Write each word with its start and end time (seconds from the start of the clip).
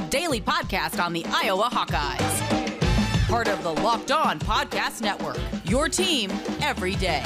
your 0.00 0.08
daily 0.08 0.40
podcast 0.40 1.02
on 1.02 1.12
the 1.12 1.24
Iowa 1.28 1.68
Hawkeyes. 1.70 3.28
Part 3.28 3.48
of 3.48 3.62
the 3.62 3.72
Locked 3.82 4.10
On 4.10 4.38
Podcast 4.38 5.02
Network, 5.02 5.38
your 5.64 5.88
team 5.88 6.30
every 6.62 6.94
day. 6.96 7.22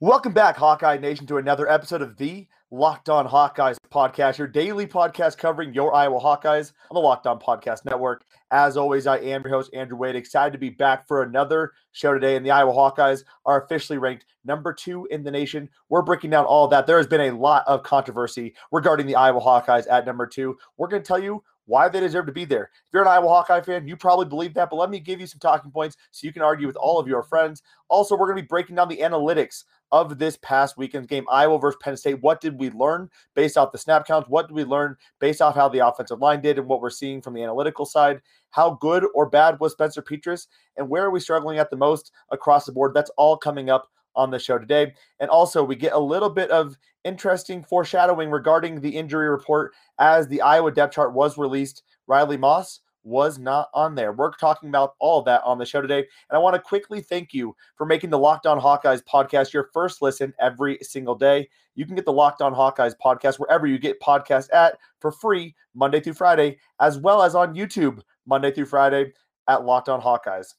Welcome 0.00 0.32
back, 0.32 0.56
Hawkeye 0.56 0.98
Nation, 0.98 1.26
to 1.26 1.38
another 1.38 1.68
episode 1.68 2.02
of 2.02 2.16
the 2.18 2.46
Locked 2.74 3.08
On 3.08 3.24
Hawkeyes 3.24 3.76
podcast, 3.92 4.36
your 4.36 4.48
daily 4.48 4.84
podcast 4.84 5.38
covering 5.38 5.72
your 5.72 5.94
Iowa 5.94 6.18
Hawkeyes 6.18 6.72
on 6.90 6.96
the 6.96 7.00
Locked 7.00 7.24
On 7.24 7.38
Podcast 7.38 7.84
Network. 7.84 8.24
As 8.50 8.76
always, 8.76 9.06
I 9.06 9.18
am 9.18 9.42
your 9.42 9.50
host, 9.50 9.70
Andrew 9.72 9.96
Wade. 9.96 10.16
Excited 10.16 10.50
to 10.54 10.58
be 10.58 10.70
back 10.70 11.06
for 11.06 11.22
another 11.22 11.70
show 11.92 12.12
today. 12.12 12.34
And 12.34 12.44
the 12.44 12.50
Iowa 12.50 12.72
Hawkeyes 12.72 13.22
are 13.46 13.62
officially 13.62 13.98
ranked 13.98 14.26
number 14.44 14.72
two 14.72 15.06
in 15.12 15.22
the 15.22 15.30
nation. 15.30 15.70
We're 15.88 16.02
breaking 16.02 16.30
down 16.30 16.46
all 16.46 16.66
that. 16.66 16.88
There 16.88 16.96
has 16.96 17.06
been 17.06 17.20
a 17.20 17.36
lot 17.36 17.62
of 17.68 17.84
controversy 17.84 18.56
regarding 18.72 19.06
the 19.06 19.14
Iowa 19.14 19.40
Hawkeyes 19.40 19.86
at 19.88 20.04
number 20.04 20.26
two. 20.26 20.56
We're 20.76 20.88
going 20.88 21.02
to 21.02 21.06
tell 21.06 21.22
you 21.22 21.44
why 21.66 21.88
they 21.88 22.00
deserve 22.00 22.26
to 22.26 22.32
be 22.32 22.44
there. 22.44 22.64
If 22.64 22.92
you're 22.92 23.02
an 23.02 23.08
Iowa 23.08 23.28
Hawkeye 23.28 23.60
fan, 23.60 23.88
you 23.88 23.96
probably 23.96 24.26
believe 24.26 24.54
that, 24.54 24.70
but 24.70 24.76
let 24.76 24.90
me 24.90 25.00
give 25.00 25.20
you 25.20 25.26
some 25.26 25.38
talking 25.38 25.70
points 25.70 25.96
so 26.10 26.26
you 26.26 26.32
can 26.32 26.42
argue 26.42 26.66
with 26.66 26.76
all 26.76 26.98
of 26.98 27.08
your 27.08 27.22
friends. 27.22 27.62
Also, 27.88 28.14
we're 28.14 28.26
going 28.26 28.36
to 28.36 28.42
be 28.42 28.48
breaking 28.48 28.76
down 28.76 28.88
the 28.88 28.98
analytics 28.98 29.64
of 29.92 30.18
this 30.18 30.36
past 30.42 30.76
weekend's 30.76 31.06
game, 31.06 31.24
Iowa 31.30 31.58
versus 31.58 31.78
Penn 31.80 31.96
State. 31.96 32.20
What 32.20 32.40
did 32.40 32.58
we 32.58 32.70
learn 32.70 33.08
based 33.36 33.56
off 33.56 33.72
the 33.72 33.78
snap 33.78 34.06
counts? 34.06 34.28
What 34.28 34.48
did 34.48 34.54
we 34.54 34.64
learn 34.64 34.96
based 35.20 35.40
off 35.40 35.54
how 35.54 35.68
the 35.68 35.86
offensive 35.86 36.20
line 36.20 36.40
did 36.40 36.58
and 36.58 36.66
what 36.66 36.80
we're 36.80 36.90
seeing 36.90 37.22
from 37.22 37.34
the 37.34 37.42
analytical 37.42 37.86
side? 37.86 38.20
How 38.50 38.78
good 38.80 39.06
or 39.14 39.28
bad 39.28 39.60
was 39.60 39.72
Spencer 39.72 40.02
Petras? 40.02 40.48
And 40.76 40.88
where 40.88 41.04
are 41.04 41.10
we 41.10 41.20
struggling 41.20 41.58
at 41.58 41.70
the 41.70 41.76
most 41.76 42.12
across 42.30 42.66
the 42.66 42.72
board? 42.72 42.92
That's 42.94 43.10
all 43.16 43.36
coming 43.36 43.70
up 43.70 43.88
on 44.16 44.30
the 44.30 44.38
show 44.38 44.58
today. 44.58 44.92
And 45.20 45.30
also, 45.30 45.62
we 45.64 45.76
get 45.76 45.92
a 45.92 45.98
little 45.98 46.30
bit 46.30 46.50
of 46.50 46.76
interesting 47.04 47.62
foreshadowing 47.62 48.30
regarding 48.30 48.80
the 48.80 48.96
injury 48.96 49.28
report 49.28 49.72
as 49.98 50.28
the 50.28 50.40
Iowa 50.40 50.72
depth 50.72 50.94
chart 50.94 51.12
was 51.12 51.38
released. 51.38 51.82
Riley 52.06 52.36
Moss 52.36 52.80
was 53.04 53.38
not 53.38 53.68
on 53.74 53.94
there. 53.94 54.12
We're 54.12 54.32
talking 54.32 54.70
about 54.70 54.94
all 54.98 55.22
that 55.22 55.42
on 55.44 55.58
the 55.58 55.66
show 55.66 55.80
today. 55.80 55.98
And 55.98 56.36
I 56.36 56.38
want 56.38 56.54
to 56.54 56.60
quickly 56.60 57.02
thank 57.02 57.34
you 57.34 57.54
for 57.76 57.84
making 57.86 58.10
the 58.10 58.18
Locked 58.18 58.46
On 58.46 58.58
Hawkeyes 58.58 59.02
podcast 59.04 59.52
your 59.52 59.68
first 59.72 60.02
listen 60.02 60.32
every 60.40 60.78
single 60.80 61.14
day. 61.14 61.48
You 61.74 61.86
can 61.86 61.94
get 61.94 62.06
the 62.06 62.12
Locked 62.12 62.40
On 62.40 62.54
Hawkeyes 62.54 62.94
podcast 63.02 63.38
wherever 63.38 63.66
you 63.66 63.78
get 63.78 64.00
podcasts 64.00 64.52
at 64.52 64.78
for 65.00 65.12
free 65.12 65.54
Monday 65.74 66.00
through 66.00 66.14
Friday, 66.14 66.58
as 66.80 66.98
well 66.98 67.22
as 67.22 67.34
on 67.34 67.54
YouTube 67.54 68.00
Monday 68.26 68.50
through 68.50 68.66
Friday 68.66 69.12
at 69.48 69.64
Locked 69.64 69.90
On 69.90 70.00
Hawkeyes. 70.00 70.54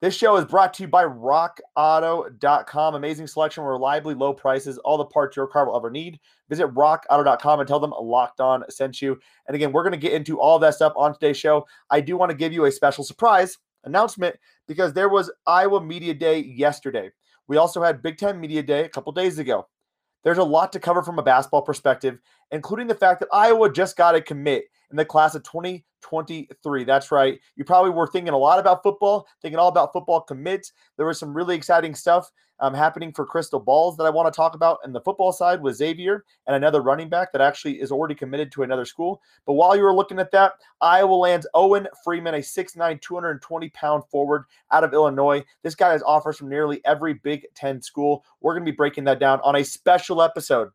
This 0.00 0.16
show 0.16 0.36
is 0.36 0.46
brought 0.46 0.72
to 0.74 0.84
you 0.84 0.88
by 0.88 1.04
rockauto.com. 1.04 2.94
Amazing 2.94 3.26
selection, 3.26 3.64
reliably 3.64 4.14
low 4.14 4.32
prices, 4.32 4.78
all 4.78 4.96
the 4.96 5.04
parts 5.04 5.36
your 5.36 5.46
car 5.46 5.66
will 5.66 5.76
ever 5.76 5.90
need. 5.90 6.18
Visit 6.48 6.68
rockauto.com 6.68 7.60
and 7.60 7.68
tell 7.68 7.80
them 7.80 7.92
Locked 8.00 8.40
On 8.40 8.64
sent 8.70 9.02
you. 9.02 9.18
And 9.46 9.54
again, 9.54 9.72
we're 9.72 9.82
going 9.82 9.92
to 9.92 9.98
get 9.98 10.14
into 10.14 10.40
all 10.40 10.58
that 10.60 10.74
stuff 10.74 10.94
on 10.96 11.12
today's 11.12 11.36
show. 11.36 11.66
I 11.90 12.00
do 12.00 12.16
want 12.16 12.30
to 12.30 12.36
give 12.36 12.54
you 12.54 12.64
a 12.64 12.72
special 12.72 13.04
surprise 13.04 13.58
announcement 13.84 14.36
because 14.66 14.94
there 14.94 15.10
was 15.10 15.30
Iowa 15.46 15.82
Media 15.82 16.14
Day 16.14 16.38
yesterday. 16.38 17.10
We 17.46 17.58
also 17.58 17.82
had 17.82 18.02
Big 18.02 18.16
Ten 18.16 18.40
Media 18.40 18.62
Day 18.62 18.86
a 18.86 18.88
couple 18.88 19.12
days 19.12 19.38
ago. 19.38 19.68
There's 20.24 20.38
a 20.38 20.44
lot 20.44 20.72
to 20.72 20.80
cover 20.80 21.02
from 21.02 21.18
a 21.18 21.22
basketball 21.22 21.62
perspective, 21.62 22.18
including 22.52 22.86
the 22.86 22.94
fact 22.94 23.20
that 23.20 23.28
Iowa 23.34 23.70
just 23.70 23.98
got 23.98 24.14
a 24.14 24.22
commit 24.22 24.64
in 24.90 24.96
the 24.96 25.04
class 25.04 25.34
of 25.34 25.42
2023. 25.44 26.84
That's 26.84 27.10
right. 27.10 27.38
You 27.56 27.64
probably 27.64 27.90
were 27.90 28.06
thinking 28.06 28.32
a 28.32 28.38
lot 28.38 28.58
about 28.58 28.82
football, 28.82 29.26
thinking 29.42 29.58
all 29.58 29.68
about 29.68 29.92
football 29.92 30.20
commits. 30.20 30.72
There 30.96 31.06
was 31.06 31.18
some 31.18 31.34
really 31.34 31.56
exciting 31.56 31.94
stuff 31.94 32.30
um, 32.60 32.74
happening 32.74 33.12
for 33.12 33.24
Crystal 33.24 33.58
Balls 33.58 33.96
that 33.96 34.04
I 34.04 34.10
want 34.10 34.32
to 34.32 34.36
talk 34.36 34.54
about. 34.54 34.78
And 34.84 34.94
the 34.94 35.00
football 35.00 35.32
side 35.32 35.62
with 35.62 35.76
Xavier 35.76 36.24
and 36.46 36.54
another 36.54 36.82
running 36.82 37.08
back 37.08 37.32
that 37.32 37.40
actually 37.40 37.80
is 37.80 37.90
already 37.90 38.14
committed 38.14 38.52
to 38.52 38.62
another 38.62 38.84
school. 38.84 39.20
But 39.46 39.54
while 39.54 39.76
you 39.76 39.82
were 39.82 39.94
looking 39.94 40.18
at 40.18 40.30
that, 40.32 40.54
Iowa 40.80 41.14
lands 41.14 41.46
Owen 41.54 41.88
Freeman, 42.04 42.34
a 42.34 42.38
6'9, 42.38 43.00
220 43.00 43.68
pound 43.70 44.04
forward 44.10 44.44
out 44.70 44.84
of 44.84 44.92
Illinois. 44.92 45.42
This 45.62 45.74
guy 45.74 45.92
has 45.92 46.02
offers 46.02 46.36
from 46.36 46.48
nearly 46.48 46.80
every 46.84 47.14
Big 47.14 47.46
Ten 47.54 47.80
school. 47.80 48.24
We're 48.40 48.54
going 48.54 48.64
to 48.64 48.72
be 48.72 48.76
breaking 48.76 49.04
that 49.04 49.20
down 49.20 49.40
on 49.42 49.56
a 49.56 49.64
special 49.64 50.22
episode 50.22 50.70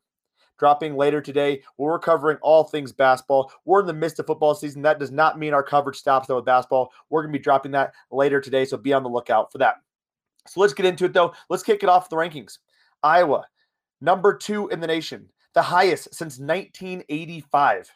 dropping 0.58 0.96
later 0.96 1.22
today. 1.22 1.62
We're 1.78 2.00
covering 2.00 2.38
all 2.42 2.64
things 2.64 2.92
basketball. 2.92 3.52
We're 3.66 3.82
in 3.82 3.88
the 3.88 3.94
midst 3.94 4.20
of 4.20 4.28
football 4.28 4.56
season. 4.56 4.82
That 4.82 5.00
does 5.00 5.12
not 5.12 5.40
mean 5.40 5.54
our 5.54 5.64
coverage 5.64 5.98
stops 5.98 6.28
though 6.28 6.38
with 6.38 6.46
basketball. 6.46 6.92
We're 7.10 7.22
going 7.22 7.34
to 7.34 7.40
be 7.40 7.44
dropping 7.44 7.72
that 7.74 7.94
later 8.12 8.42
today, 8.42 8.66
so 8.66 8.78
be 8.78 8.94
on 8.94 9.04
the 9.04 9.10
lookout 9.10 9.52
for 9.52 9.58
that. 9.60 9.76
So 10.48 10.60
let's 10.60 10.74
get 10.74 10.86
into 10.86 11.06
it 11.06 11.14
though. 11.14 11.34
Let's 11.50 11.64
kick 11.64 11.84
it 11.84 11.90
off 11.90 12.10
the 12.10 12.16
rankings. 12.16 12.60
Iowa, 13.04 13.46
number 14.02 14.36
two 14.36 14.68
in 14.70 14.80
the 14.80 14.88
nation, 14.88 15.30
the 15.54 15.62
highest 15.62 16.14
since 16.14 16.40
1985. 16.40 17.92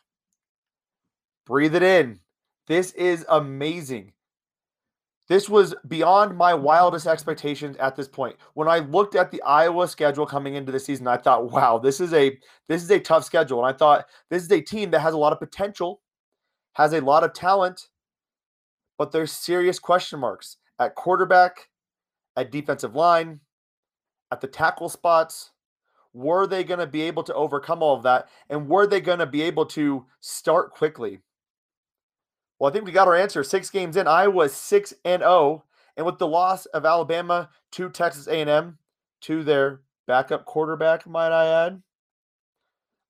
Breathe 1.46 1.76
it 1.76 1.84
in. 1.84 2.20
This 2.68 2.92
is 2.92 3.26
amazing. 3.30 4.14
This 5.30 5.48
was 5.48 5.76
beyond 5.88 6.36
my 6.36 6.56
wildest 6.56 7.06
expectations 7.06 7.78
at 7.78 7.96
this 7.96 8.08
point. 8.08 8.36
When 8.56 8.68
I 8.68 8.80
looked 8.80 9.16
at 9.16 9.30
the 9.32 9.42
Iowa 9.44 9.88
schedule 9.88 10.26
coming 10.26 10.56
into 10.56 10.72
the 10.72 10.80
season, 10.80 11.08
I 11.08 11.18
thought, 11.18 11.52
"Wow, 11.52 11.78
this 11.78 12.02
is 12.02 12.14
a 12.14 12.38
this 12.68 12.84
is 12.84 12.90
a 12.92 13.00
tough 13.00 13.24
schedule." 13.24 13.64
And 13.64 13.74
I 13.74 13.78
thought 13.78 14.08
this 14.30 14.44
is 14.44 14.52
a 14.52 14.60
team 14.62 14.92
that 14.92 15.02
has 15.02 15.14
a 15.14 15.18
lot 15.18 15.32
of 15.32 15.40
potential, 15.40 16.02
has 16.74 16.94
a 16.94 17.02
lot 17.02 17.24
of 17.24 17.34
talent, 17.34 17.90
but 18.98 19.12
there's 19.12 19.32
serious 19.32 19.80
question 19.80 20.20
marks 20.20 20.58
at 20.80 20.96
quarterback, 20.96 21.70
at 22.36 22.52
defensive 22.52 22.96
line, 22.96 23.40
at 24.32 24.42
the 24.42 24.48
tackle 24.48 24.90
spots. 24.90 25.52
Were 26.14 26.48
they 26.48 26.64
going 26.64 26.80
to 26.80 26.88
be 26.88 27.04
able 27.04 27.24
to 27.24 27.34
overcome 27.36 27.84
all 27.84 27.96
of 27.96 28.04
that? 28.04 28.30
And 28.50 28.68
were 28.68 28.88
they 28.88 29.00
going 29.02 29.20
to 29.20 29.28
be 29.28 29.44
able 29.44 29.66
to 29.68 30.06
start 30.22 30.72
quickly? 30.72 31.22
Well, 32.60 32.70
I 32.70 32.74
think 32.74 32.86
we 32.86 32.92
got 32.92 33.08
our 33.08 33.16
answer. 33.16 33.44
Six 33.44 33.70
games 33.70 33.96
in, 33.96 34.08
Iowa 34.08 34.50
six 34.50 34.94
and 35.06 35.22
zero, 35.22 35.32
oh, 35.32 35.64
and 35.96 36.06
with 36.06 36.18
the 36.18 36.28
loss 36.28 36.66
of 36.68 36.86
Alabama 36.86 37.50
to 37.72 37.90
Texas 37.90 38.28
A&M 38.28 38.78
to 39.22 39.44
their 39.44 39.82
backup 40.08 40.46
quarterback, 40.46 41.08
might 41.08 41.32
I 41.32 41.66
add, 41.66 41.82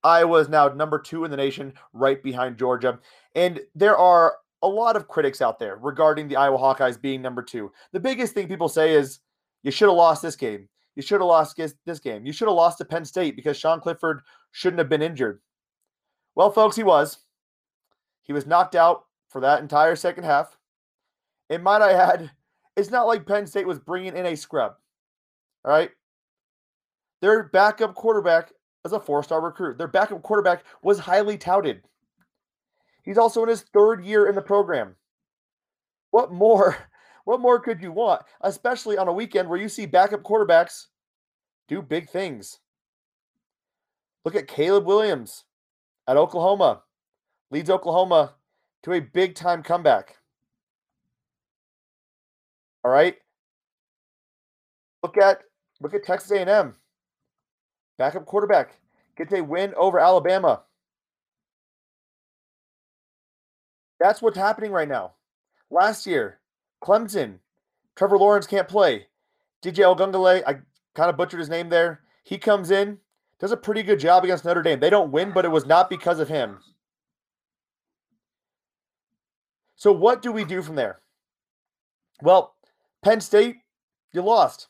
Iowa 0.04 0.40
is 0.40 0.50
now 0.50 0.70
number 0.70 1.00
two 1.00 1.26
in 1.26 1.32
the 1.32 1.38
nation, 1.38 1.74
right 1.94 2.22
behind 2.22 2.58
Georgia. 2.58 3.00
And 3.36 3.60
there 3.76 3.98
are 3.98 4.38
a 4.62 4.68
lot 4.68 4.96
of 4.96 5.08
critics 5.08 5.42
out 5.42 5.60
there 5.60 5.78
regarding 5.78 6.28
the 6.28 6.36
Iowa 6.36 6.58
Hawkeyes 6.58 7.02
being 7.02 7.22
number 7.22 7.42
two. 7.42 7.72
The 7.92 8.00
biggest 8.00 8.34
thing 8.34 8.48
people 8.48 8.70
say 8.70 8.94
is 8.94 9.20
you 9.64 9.72
should 9.72 9.88
have 9.90 9.98
lost 9.98 10.22
this 10.22 10.36
game. 10.36 10.70
You 10.96 11.02
should 11.02 11.22
have 11.22 11.28
lost 11.28 11.60
this 11.86 12.00
game. 12.00 12.26
You 12.26 12.34
should 12.34 12.48
have 12.48 12.56
lost 12.56 12.78
to 12.80 12.86
Penn 12.86 13.06
State 13.06 13.36
because 13.36 13.58
Sean 13.58 13.80
Clifford 13.80 14.22
shouldn't 14.52 14.80
have 14.80 14.90
been 14.90 15.02
injured. 15.02 15.42
Well, 16.36 16.52
folks, 16.52 16.76
he 16.76 16.84
was. 16.84 17.20
He 18.24 18.34
was 18.34 18.46
knocked 18.46 18.76
out 18.76 19.06
for 19.30 19.42
that 19.42 19.62
entire 19.62 19.96
second 19.96 20.24
half. 20.24 20.58
And 21.50 21.64
might 21.64 21.82
I 21.82 21.94
add, 21.94 22.32
it's 22.76 22.92
not 22.92 23.08
like 23.08 23.26
Penn 23.26 23.48
State 23.48 23.68
was 23.68 23.80
bringing 23.80 24.16
in 24.16 24.26
a 24.26 24.36
scrub. 24.36 24.74
All 25.66 25.72
right. 25.72 25.92
Their 27.22 27.44
backup 27.44 27.96
quarterback 27.96 28.52
is 28.86 28.94
a 28.94 29.00
four 29.00 29.24
star 29.24 29.42
recruit. 29.42 29.78
Their 29.78 29.88
backup 29.88 30.22
quarterback 30.24 30.64
was 30.84 31.00
highly 31.00 31.38
touted. 31.38 31.82
He's 33.04 33.18
also 33.18 33.44
in 33.44 33.50
his 33.50 33.66
third 33.74 34.04
year 34.06 34.28
in 34.28 34.36
the 34.36 34.42
program. 34.42 34.96
What 36.12 36.32
more? 36.32 36.78
What 37.26 37.42
more 37.42 37.60
could 37.60 37.80
you 37.80 37.92
want, 37.92 38.24
especially 38.42 38.98
on 38.98 39.08
a 39.08 39.14
weekend 39.14 39.48
where 39.50 39.60
you 39.60 39.70
see 39.70 39.86
backup 39.86 40.24
quarterbacks 40.24 40.88
do 41.68 41.80
big 41.80 42.10
things? 42.10 42.60
Look 44.26 44.34
at 44.34 44.48
Caleb 44.48 44.88
Williams 44.88 45.44
at 46.08 46.18
Oklahoma. 46.18 46.82
Leads 47.52 47.70
Oklahoma 47.70 48.34
to 48.84 48.94
a 48.94 49.00
big 49.00 49.36
time 49.36 49.64
comeback. 49.64 50.18
All 52.84 52.92
right. 52.92 53.16
Look 55.04 55.18
at 55.18 55.42
look 55.82 55.94
at 55.94 56.04
Texas 56.04 56.32
A&M. 56.32 56.76
Backup 57.98 58.26
quarterback 58.26 58.78
gets 59.18 59.34
a 59.34 59.42
win 59.42 59.74
over 59.76 60.00
Alabama. 60.00 60.64
That's 64.00 64.22
what's 64.22 64.38
happening 64.38 64.72
right 64.72 64.88
now. 64.88 65.14
Last 65.70 66.08
year, 66.08 66.40
Clemson, 66.82 67.40
Trevor 67.96 68.18
Lawrence 68.18 68.48
can't 68.48 68.68
play. 68.68 69.08
DJ 69.62 69.84
Uiagalelei, 69.84 70.42
I 70.48 70.60
kind 70.96 71.10
of 71.10 71.18
butchered 71.18 71.40
his 71.40 71.50
name 71.50 71.68
there. 71.70 72.02
He 72.24 72.38
comes 72.38 72.72
in, 72.72 72.98
does 73.40 73.52
a 73.52 73.58
pretty 73.58 73.84
good 73.84 74.00
job 74.00 74.24
against 74.24 74.46
Notre 74.46 74.62
Dame. 74.64 74.80
They 74.80 74.90
don't 74.90 75.12
win, 75.12 75.32
but 75.34 75.44
it 75.44 75.52
was 75.52 75.66
not 75.66 75.90
because 75.90 76.20
of 76.20 76.30
him. 76.30 76.60
So 79.80 79.94
what 79.94 80.22
do 80.22 80.34
we 80.34 80.44
do 80.44 80.62
from 80.62 80.76
there? 80.76 81.00
Well, 82.22 82.54
Penn 83.02 83.22
State, 83.22 83.56
you 84.12 84.22
lost. 84.22 84.68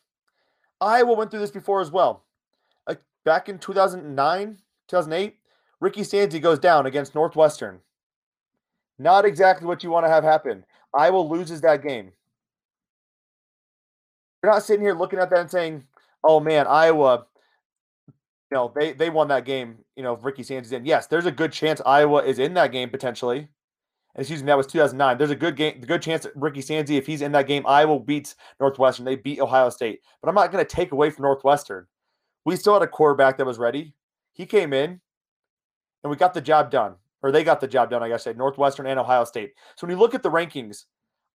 Iowa 0.79 1.13
went 1.13 1.31
through 1.31 1.39
this 1.39 1.49
before 1.49 1.81
as 1.81 1.89
well. 1.89 2.25
back 3.25 3.49
in 3.49 3.57
2009, 3.57 4.57
2008, 4.87 5.35
Ricky 5.81 6.01
Stanzi 6.01 6.39
goes 6.39 6.59
down 6.59 6.85
against 6.85 7.15
Northwestern. 7.15 7.79
Not 8.99 9.25
exactly 9.25 9.65
what 9.65 9.83
you 9.83 9.89
want 9.89 10.05
to 10.05 10.11
have 10.11 10.23
happen. 10.23 10.63
Iowa 10.93 11.21
loses 11.21 11.61
that 11.61 11.81
game. 11.81 12.11
you're 14.43 14.51
not 14.51 14.63
sitting 14.63 14.85
here 14.85 14.93
looking 14.93 15.19
at 15.19 15.31
that 15.31 15.39
and 15.39 15.51
saying, 15.51 15.87
"Oh 16.23 16.39
man, 16.39 16.67
Iowa." 16.67 17.25
You 18.07 18.55
know, 18.55 18.71
they 18.75 18.93
they 18.93 19.09
won 19.09 19.27
that 19.29 19.45
game. 19.45 19.79
You 19.95 20.03
know, 20.03 20.15
Ricky 20.17 20.43
Sanders 20.43 20.71
in. 20.71 20.85
Yes, 20.85 21.07
there's 21.07 21.25
a 21.25 21.31
good 21.31 21.51
chance 21.51 21.81
Iowa 21.85 22.23
is 22.23 22.37
in 22.39 22.53
that 22.53 22.71
game 22.71 22.89
potentially. 22.89 23.49
Excuse 24.15 24.41
me, 24.41 24.47
that 24.47 24.57
was 24.57 24.67
2009. 24.67 25.17
There's 25.17 25.29
a 25.29 25.35
good 25.35 25.55
game, 25.55 25.81
good 25.81 26.01
chance 26.01 26.23
that 26.23 26.35
Ricky 26.35 26.61
Stanzi, 26.61 26.97
if 26.97 27.05
he's 27.05 27.21
in 27.21 27.31
that 27.33 27.47
game, 27.47 27.65
Iowa 27.67 27.99
beats 27.99 28.35
Northwestern. 28.59 29.05
They 29.05 29.15
beat 29.15 29.39
Ohio 29.39 29.69
State. 29.69 30.01
But 30.21 30.29
I'm 30.29 30.35
not 30.35 30.51
going 30.51 30.65
to 30.65 30.75
take 30.75 30.91
away 30.91 31.09
from 31.09 31.23
Northwestern. 31.23 31.85
We 32.43 32.55
still 32.55 32.73
had 32.73 32.81
a 32.81 32.87
quarterback 32.87 33.37
that 33.37 33.45
was 33.45 33.59
ready. 33.59 33.93
He 34.33 34.45
came 34.45 34.73
in, 34.73 34.99
and 36.03 36.09
we 36.09 36.15
got 36.15 36.33
the 36.33 36.41
job 36.41 36.71
done, 36.71 36.95
or 37.21 37.31
they 37.31 37.43
got 37.43 37.61
the 37.61 37.67
job 37.67 37.91
done. 37.91 38.01
I 38.01 38.09
guess 38.09 38.23
say 38.23 38.33
Northwestern 38.33 38.87
and 38.87 38.99
Ohio 38.99 39.25
State. 39.25 39.53
So 39.75 39.85
when 39.85 39.95
you 39.95 39.99
look 39.99 40.15
at 40.15 40.23
the 40.23 40.31
rankings, 40.31 40.85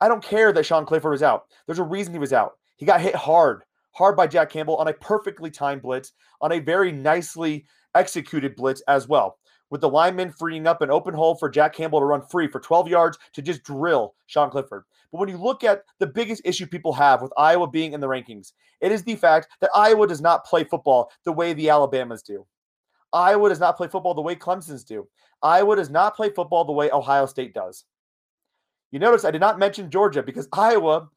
I 0.01 0.09
don't 0.09 0.23
care 0.23 0.53
that 0.53 0.67
Sean 0.67 0.85
Clifford 0.85 1.13
was 1.13 1.23
out. 1.23 1.45
There's 1.67 1.79
a 1.79 1.85
reason 1.85 2.13
he 2.13 2.19
was 2.19 2.33
out. 2.33 2.55
He 2.77 2.87
got 2.87 3.01
hit 3.01 3.15
hard, 3.15 3.63
hard 3.93 4.17
by 4.17 4.27
Jack 4.27 4.51
Campbell 4.51 4.77
on 4.77 4.89
a 4.89 4.95
perfectly 4.95 5.51
timed 5.51 5.83
blitz, 5.83 6.13
on 6.41 6.51
a 6.51 6.59
very 6.59 6.91
nicely 6.91 7.67
executed 7.95 8.57
blitz 8.57 8.83
as 8.89 9.07
well 9.07 9.39
with 9.71 9.81
the 9.81 9.89
lineman 9.89 10.31
freeing 10.31 10.67
up 10.67 10.83
an 10.83 10.91
open 10.91 11.15
hole 11.15 11.35
for 11.35 11.49
Jack 11.49 11.75
Campbell 11.75 12.01
to 12.01 12.07
run 12.07 12.23
free 12.23 12.47
for 12.47 12.61
12 12.61 12.89
yards 12.89 13.19
to 13.33 13.43
just 13.43 13.65
drill 13.65 14.15
Sean 14.27 14.51
Clifford. 14.51 14.85
But 15.11 15.19
when 15.19 15.29
you 15.29 15.37
look 15.37 15.65
at 15.65 15.83
the 15.99 16.07
biggest 16.07 16.43
issue 16.45 16.67
people 16.67 16.93
have 16.93 17.23
with 17.23 17.33
Iowa 17.37 17.69
being 17.69 17.93
in 17.93 18.01
the 18.01 18.09
rankings, 18.09 18.53
it 18.81 18.93
is 18.93 19.03
the 19.03 19.17
fact 19.17 19.49
that 19.61 19.71
Iowa 19.75 20.07
does 20.07 20.21
not 20.21 20.45
play 20.45 20.65
football 20.65 21.11
the 21.25 21.33
way 21.33 21.53
the 21.53 21.71
Alabamas 21.71 22.23
do. 22.23 22.47
Iowa 23.13 23.49
does 23.49 23.61
not 23.61 23.77
play 23.77 23.89
football 23.89 24.15
the 24.15 24.23
way 24.23 24.35
Clemson's 24.35 24.85
do. 24.85 25.07
Iowa 25.43 25.77
does 25.77 25.91
not 25.91 26.17
play 26.17 26.31
football 26.31 26.65
the 26.65 26.73
way 26.73 26.91
Ohio 26.91 27.27
State 27.27 27.55
does. 27.55 27.85
You 28.91 28.99
notice 28.99 29.25
I 29.25 29.31
did 29.31 29.41
not 29.41 29.59
mention 29.59 29.91
Georgia 29.91 30.23
because 30.23 30.49
Iowa 30.53 31.09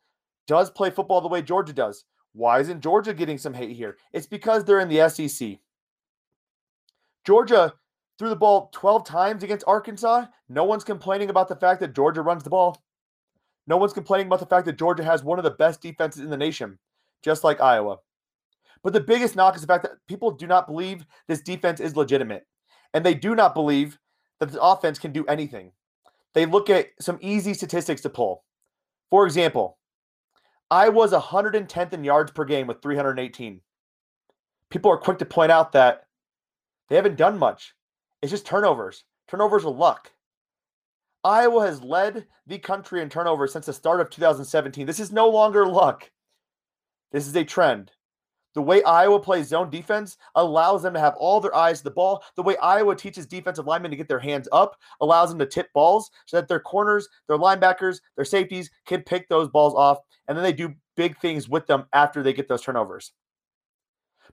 does 0.47 0.69
play 0.69 0.89
football 0.89 1.21
the 1.21 1.27
way 1.27 1.41
Georgia 1.41 1.73
does. 1.73 2.05
Why 2.33 2.59
isn't 2.59 2.81
Georgia 2.81 3.13
getting 3.13 3.37
some 3.37 3.53
hate 3.53 3.75
here? 3.75 3.97
It's 4.13 4.27
because 4.27 4.63
they're 4.63 4.79
in 4.79 4.89
the 4.89 5.09
SEC. 5.09 5.57
Georgia 7.25 7.73
threw 8.17 8.29
the 8.29 8.35
ball 8.35 8.69
12 8.73 9.05
times 9.05 9.43
against 9.43 9.65
Arkansas. 9.67 10.25
No 10.49 10.63
one's 10.63 10.83
complaining 10.83 11.29
about 11.29 11.47
the 11.47 11.55
fact 11.55 11.79
that 11.81 11.93
Georgia 11.93 12.21
runs 12.21 12.43
the 12.43 12.49
ball. 12.49 12.81
No 13.67 13.77
one's 13.77 13.93
complaining 13.93 14.27
about 14.27 14.39
the 14.39 14.45
fact 14.45 14.65
that 14.65 14.77
Georgia 14.77 15.03
has 15.03 15.23
one 15.23 15.37
of 15.37 15.43
the 15.43 15.51
best 15.51 15.81
defenses 15.81 16.23
in 16.23 16.29
the 16.29 16.37
nation, 16.37 16.79
just 17.21 17.43
like 17.43 17.61
Iowa. 17.61 17.97
But 18.83 18.93
the 18.93 19.01
biggest 19.01 19.35
knock 19.35 19.55
is 19.55 19.61
the 19.61 19.67
fact 19.67 19.83
that 19.83 19.97
people 20.07 20.31
do 20.31 20.47
not 20.47 20.67
believe 20.67 21.05
this 21.27 21.41
defense 21.41 21.79
is 21.79 21.95
legitimate. 21.95 22.45
And 22.93 23.05
they 23.05 23.13
do 23.13 23.35
not 23.35 23.53
believe 23.53 23.99
that 24.39 24.51
the 24.51 24.61
offense 24.61 24.97
can 24.99 25.11
do 25.11 25.25
anything. 25.25 25.71
They 26.33 26.45
look 26.45 26.69
at 26.69 26.89
some 26.99 27.17
easy 27.21 27.53
statistics 27.53 28.01
to 28.01 28.09
pull. 28.09 28.43
For 29.09 29.25
example, 29.25 29.77
Iowa's 30.69 31.11
110th 31.11 31.93
in 31.93 32.03
yards 32.03 32.31
per 32.31 32.45
game 32.45 32.67
with 32.67 32.81
318. 32.81 33.61
People 34.69 34.91
are 34.91 34.97
quick 34.97 35.17
to 35.19 35.25
point 35.25 35.51
out 35.51 35.71
that 35.71 36.07
they 36.89 36.95
haven't 36.95 37.17
done 37.17 37.37
much. 37.37 37.73
It's 38.21 38.31
just 38.31 38.45
turnovers. 38.45 39.03
Turnovers 39.27 39.65
are 39.65 39.71
luck. 39.71 40.11
Iowa 41.23 41.65
has 41.65 41.81
led 41.81 42.25
the 42.45 42.57
country 42.57 43.01
in 43.01 43.09
turnovers 43.09 43.51
since 43.51 43.65
the 43.65 43.73
start 43.73 43.99
of 43.99 44.09
2017. 44.09 44.85
This 44.85 44.99
is 44.99 45.11
no 45.11 45.27
longer 45.27 45.67
luck. 45.67 46.09
This 47.11 47.27
is 47.27 47.35
a 47.35 47.43
trend. 47.43 47.91
The 48.53 48.61
way 48.61 48.81
Iowa 48.83 49.19
plays 49.19 49.49
zone 49.49 49.69
defense 49.69 50.17
allows 50.33 50.81
them 50.81 50.93
to 50.93 50.99
have 50.99 51.15
all 51.17 51.39
their 51.39 51.55
eyes 51.55 51.79
to 51.79 51.83
the 51.83 51.91
ball. 51.91 52.23
The 52.35 52.41
way 52.41 52.57
Iowa 52.57 52.95
teaches 52.95 53.27
defensive 53.27 53.67
linemen 53.67 53.91
to 53.91 53.97
get 53.97 54.07
their 54.07 54.19
hands 54.19 54.47
up 54.51 54.77
allows 54.99 55.29
them 55.29 55.37
to 55.39 55.45
tip 55.45 55.71
balls 55.73 56.09
so 56.25 56.37
that 56.37 56.47
their 56.47 56.59
corners, 56.59 57.07
their 57.27 57.37
linebackers, 57.37 57.99
their 58.15 58.25
safeties 58.25 58.71
can 58.87 59.03
pick 59.03 59.29
those 59.29 59.47
balls 59.49 59.75
off. 59.75 59.99
And 60.27 60.35
then 60.35 60.43
they 60.43 60.53
do 60.53 60.73
big 60.95 61.19
things 61.19 61.47
with 61.47 61.67
them 61.67 61.85
after 61.93 62.23
they 62.23 62.33
get 62.33 62.47
those 62.47 62.63
turnovers. 62.63 63.11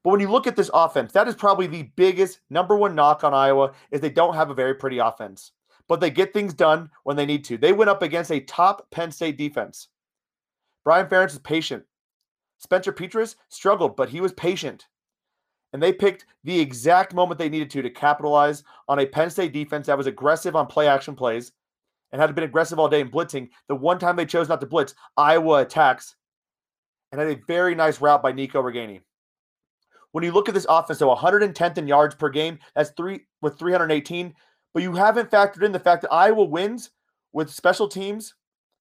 But 0.04 0.10
when 0.10 0.20
you 0.20 0.30
look 0.30 0.46
at 0.46 0.54
this 0.54 0.70
offense, 0.74 1.12
that 1.12 1.26
is 1.28 1.34
probably 1.34 1.66
the 1.66 1.90
biggest 1.96 2.40
number 2.50 2.76
one 2.76 2.94
knock 2.94 3.24
on 3.24 3.32
Iowa 3.32 3.72
is 3.90 4.00
they 4.00 4.10
don't 4.10 4.34
have 4.34 4.50
a 4.50 4.54
very 4.54 4.74
pretty 4.74 4.98
offense. 4.98 5.52
But 5.88 6.00
they 6.00 6.10
get 6.10 6.32
things 6.32 6.52
done 6.52 6.90
when 7.04 7.16
they 7.16 7.26
need 7.26 7.44
to. 7.46 7.56
They 7.56 7.72
went 7.72 7.90
up 7.90 8.02
against 8.02 8.30
a 8.30 8.40
top 8.40 8.90
Penn 8.90 9.10
State 9.10 9.38
defense. 9.38 9.88
Brian 10.84 11.06
Ferentz 11.06 11.32
is 11.32 11.38
patient. 11.38 11.84
Spencer 12.58 12.92
Petras 12.92 13.36
struggled, 13.48 13.96
but 13.96 14.10
he 14.10 14.20
was 14.20 14.32
patient. 14.32 14.86
And 15.72 15.82
they 15.82 15.92
picked 15.92 16.26
the 16.44 16.60
exact 16.60 17.14
moment 17.14 17.38
they 17.38 17.48
needed 17.48 17.70
to 17.70 17.82
to 17.82 17.90
capitalize 17.90 18.62
on 18.88 18.98
a 18.98 19.06
Penn 19.06 19.30
State 19.30 19.52
defense 19.52 19.86
that 19.86 19.98
was 19.98 20.06
aggressive 20.06 20.54
on 20.54 20.66
play 20.66 20.86
action 20.86 21.16
plays 21.16 21.52
and 22.12 22.20
had 22.20 22.34
been 22.34 22.44
aggressive 22.44 22.78
all 22.78 22.88
day 22.88 23.00
in 23.00 23.10
blitzing. 23.10 23.48
The 23.68 23.74
one 23.74 23.98
time 23.98 24.16
they 24.16 24.26
chose 24.26 24.48
not 24.48 24.60
to 24.60 24.66
blitz, 24.66 24.94
Iowa 25.16 25.62
attacks 25.62 26.14
and 27.10 27.20
had 27.20 27.30
a 27.30 27.40
very 27.46 27.74
nice 27.74 28.00
route 28.00 28.22
by 28.22 28.32
Nico 28.32 28.62
Ragaini. 28.62 29.00
When 30.14 30.22
you 30.22 30.30
look 30.30 30.48
at 30.48 30.54
this 30.54 30.66
offense, 30.68 31.00
so 31.00 31.12
110th 31.12 31.76
in 31.76 31.88
yards 31.88 32.14
per 32.14 32.28
game, 32.28 32.60
that's 32.76 32.90
three 32.90 33.22
with 33.42 33.58
318. 33.58 34.32
But 34.72 34.84
you 34.84 34.92
haven't 34.92 35.32
factored 35.32 35.64
in 35.64 35.72
the 35.72 35.80
fact 35.80 36.02
that 36.02 36.12
Iowa 36.12 36.44
wins 36.44 36.90
with 37.32 37.50
special 37.50 37.88
teams 37.88 38.32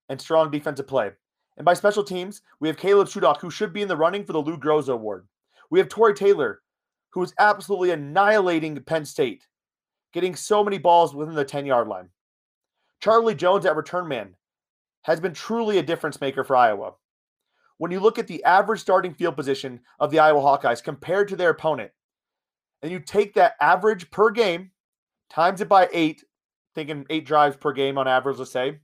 and 0.10 0.22
strong 0.22 0.52
defensive 0.52 0.86
play. 0.86 1.10
And 1.58 1.66
by 1.66 1.74
special 1.74 2.04
teams, 2.04 2.44
we 2.60 2.68
have 2.68 2.78
Caleb 2.78 3.08
Shudak, 3.08 3.42
who 3.42 3.50
should 3.50 3.74
be 3.74 3.82
in 3.82 3.88
the 3.88 3.98
running 3.98 4.24
for 4.24 4.34
the 4.34 4.44
Lou 4.44 4.60
Groza 4.60 4.90
Award. 4.90 5.28
We 5.72 5.80
have 5.80 5.90
Tory 5.90 6.14
Taylor, 6.14 6.62
who 7.10 7.24
is 7.24 7.34
absolutely 7.40 7.90
annihilating 7.90 8.80
Penn 8.84 9.04
State, 9.04 9.48
getting 10.14 10.36
so 10.36 10.64
many 10.64 10.78
balls 10.78 11.16
within 11.16 11.34
the 11.34 11.44
10 11.44 11.66
yard 11.66 11.88
line. 11.88 12.10
Charlie 13.02 13.34
Jones 13.34 13.66
at 13.66 13.76
return 13.76 14.08
man 14.08 14.36
has 15.02 15.20
been 15.20 15.34
truly 15.34 15.80
a 15.80 15.84
difference 15.84 16.22
maker 16.22 16.44
for 16.44 16.56
Iowa 16.56 16.94
when 17.78 17.92
you 17.92 18.00
look 18.00 18.20
at 18.20 18.28
the 18.28 18.44
average 18.44 18.82
starting 18.82 19.14
field 19.14 19.36
position 19.36 19.80
of 20.00 20.12
the 20.12 20.20
Iowa 20.20 20.42
Hawkeyes 20.42 20.84
compared 20.84 21.28
to 21.30 21.36
their 21.36 21.50
opponent, 21.50 21.92
and 22.82 22.92
you 22.92 23.00
take 23.00 23.34
that 23.34 23.56
average 23.62 24.12
per 24.12 24.30
game, 24.30 24.72
times 25.30 25.62
it 25.62 25.70
by 25.70 25.90
eight, 25.94 26.24
thinking 26.76 27.06
eight 27.10 27.26
drives 27.26 27.56
per 27.56 27.72
game 27.72 27.98
on 27.98 28.08
average, 28.08 28.38
let's 28.38 28.52
say, 28.52 28.80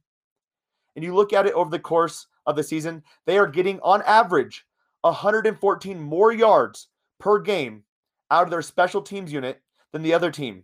and 0.95 1.05
you 1.05 1.13
look 1.13 1.33
at 1.33 1.45
it 1.45 1.53
over 1.53 1.69
the 1.69 1.79
course 1.79 2.27
of 2.45 2.55
the 2.55 2.63
season, 2.63 3.03
they 3.25 3.37
are 3.37 3.47
getting 3.47 3.79
on 3.81 4.01
average 4.03 4.65
114 5.01 5.99
more 5.99 6.33
yards 6.33 6.87
per 7.19 7.39
game 7.39 7.83
out 8.31 8.43
of 8.43 8.49
their 8.49 8.61
special 8.61 9.01
teams 9.01 9.31
unit 9.31 9.61
than 9.91 10.01
the 10.01 10.13
other 10.13 10.31
team. 10.31 10.63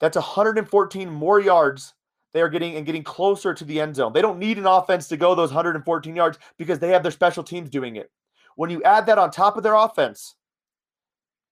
That's 0.00 0.16
114 0.16 1.10
more 1.10 1.40
yards 1.40 1.94
they 2.32 2.42
are 2.42 2.48
getting 2.48 2.76
and 2.76 2.86
getting 2.86 3.02
closer 3.02 3.54
to 3.54 3.64
the 3.64 3.80
end 3.80 3.96
zone. 3.96 4.12
They 4.12 4.22
don't 4.22 4.38
need 4.38 4.58
an 4.58 4.66
offense 4.66 5.08
to 5.08 5.16
go 5.16 5.34
those 5.34 5.50
114 5.50 6.14
yards 6.16 6.38
because 6.58 6.78
they 6.78 6.90
have 6.90 7.02
their 7.02 7.12
special 7.12 7.42
teams 7.42 7.70
doing 7.70 7.96
it. 7.96 8.10
When 8.56 8.70
you 8.70 8.82
add 8.82 9.06
that 9.06 9.18
on 9.18 9.30
top 9.30 9.56
of 9.56 9.62
their 9.62 9.74
offense, 9.74 10.36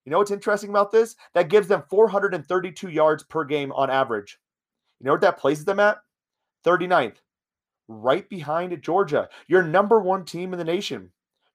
you 0.04 0.12
know 0.12 0.18
what's 0.18 0.30
interesting 0.30 0.70
about 0.70 0.90
this? 0.90 1.16
That 1.34 1.50
gives 1.50 1.68
them 1.68 1.82
432 1.90 2.88
yards 2.88 3.24
per 3.24 3.44
game 3.44 3.72
on 3.72 3.90
average. 3.90 4.38
You 5.00 5.06
know 5.06 5.12
what 5.12 5.20
that 5.20 5.38
places 5.38 5.64
them 5.64 5.80
at? 5.80 5.98
39th, 6.64 7.16
right 7.88 8.28
behind 8.28 8.80
Georgia, 8.82 9.28
your 9.46 9.62
number 9.62 10.00
one 10.00 10.24
team 10.24 10.52
in 10.52 10.58
the 10.58 10.64
nation. 10.64 11.10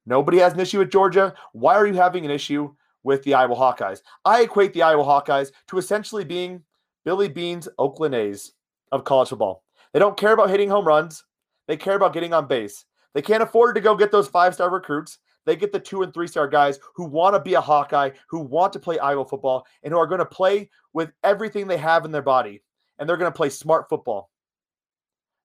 Nobody 0.05 0.39
has 0.39 0.53
an 0.53 0.59
issue 0.59 0.79
with 0.79 0.91
Georgia. 0.91 1.33
Why 1.53 1.75
are 1.75 1.87
you 1.87 1.93
having 1.93 2.25
an 2.25 2.31
issue 2.31 2.73
with 3.03 3.23
the 3.23 3.33
Iowa 3.33 3.55
Hawkeyes? 3.55 4.01
I 4.25 4.41
equate 4.41 4.73
the 4.73 4.83
Iowa 4.83 5.03
Hawkeyes 5.03 5.51
to 5.67 5.77
essentially 5.77 6.23
being 6.23 6.63
Billy 7.05 7.29
Beane's 7.29 7.69
Oakland 7.77 8.15
A's 8.15 8.53
of 8.93 9.03
college 9.03 9.29
football. 9.29 9.63
They 9.91 9.99
don't 9.99 10.15
care 10.15 10.33
about 10.33 10.49
hitting 10.49 10.69
home 10.69 10.87
runs. 10.87 11.25
They 11.67 11.75
care 11.75 11.95
about 11.95 12.13
getting 12.13 12.33
on 12.33 12.47
base. 12.47 12.85
They 13.13 13.21
can't 13.21 13.43
afford 13.43 13.75
to 13.75 13.81
go 13.81 13.95
get 13.95 14.11
those 14.11 14.27
five 14.27 14.53
star 14.53 14.69
recruits. 14.69 15.17
They 15.45 15.55
get 15.55 15.71
the 15.71 15.79
two 15.79 16.03
and 16.03 16.13
three 16.13 16.27
star 16.27 16.47
guys 16.47 16.79
who 16.95 17.05
want 17.05 17.35
to 17.35 17.41
be 17.41 17.55
a 17.55 17.61
Hawkeye, 17.61 18.11
who 18.29 18.39
want 18.39 18.71
to 18.73 18.79
play 18.79 18.99
Iowa 18.99 19.25
football, 19.25 19.65
and 19.81 19.91
who 19.91 19.99
are 19.99 20.07
going 20.07 20.19
to 20.19 20.25
play 20.25 20.69
with 20.93 21.11
everything 21.23 21.67
they 21.67 21.77
have 21.77 22.05
in 22.05 22.11
their 22.11 22.21
body. 22.21 22.61
And 22.97 23.09
they're 23.09 23.17
going 23.17 23.31
to 23.31 23.35
play 23.35 23.49
smart 23.49 23.89
football. 23.89 24.29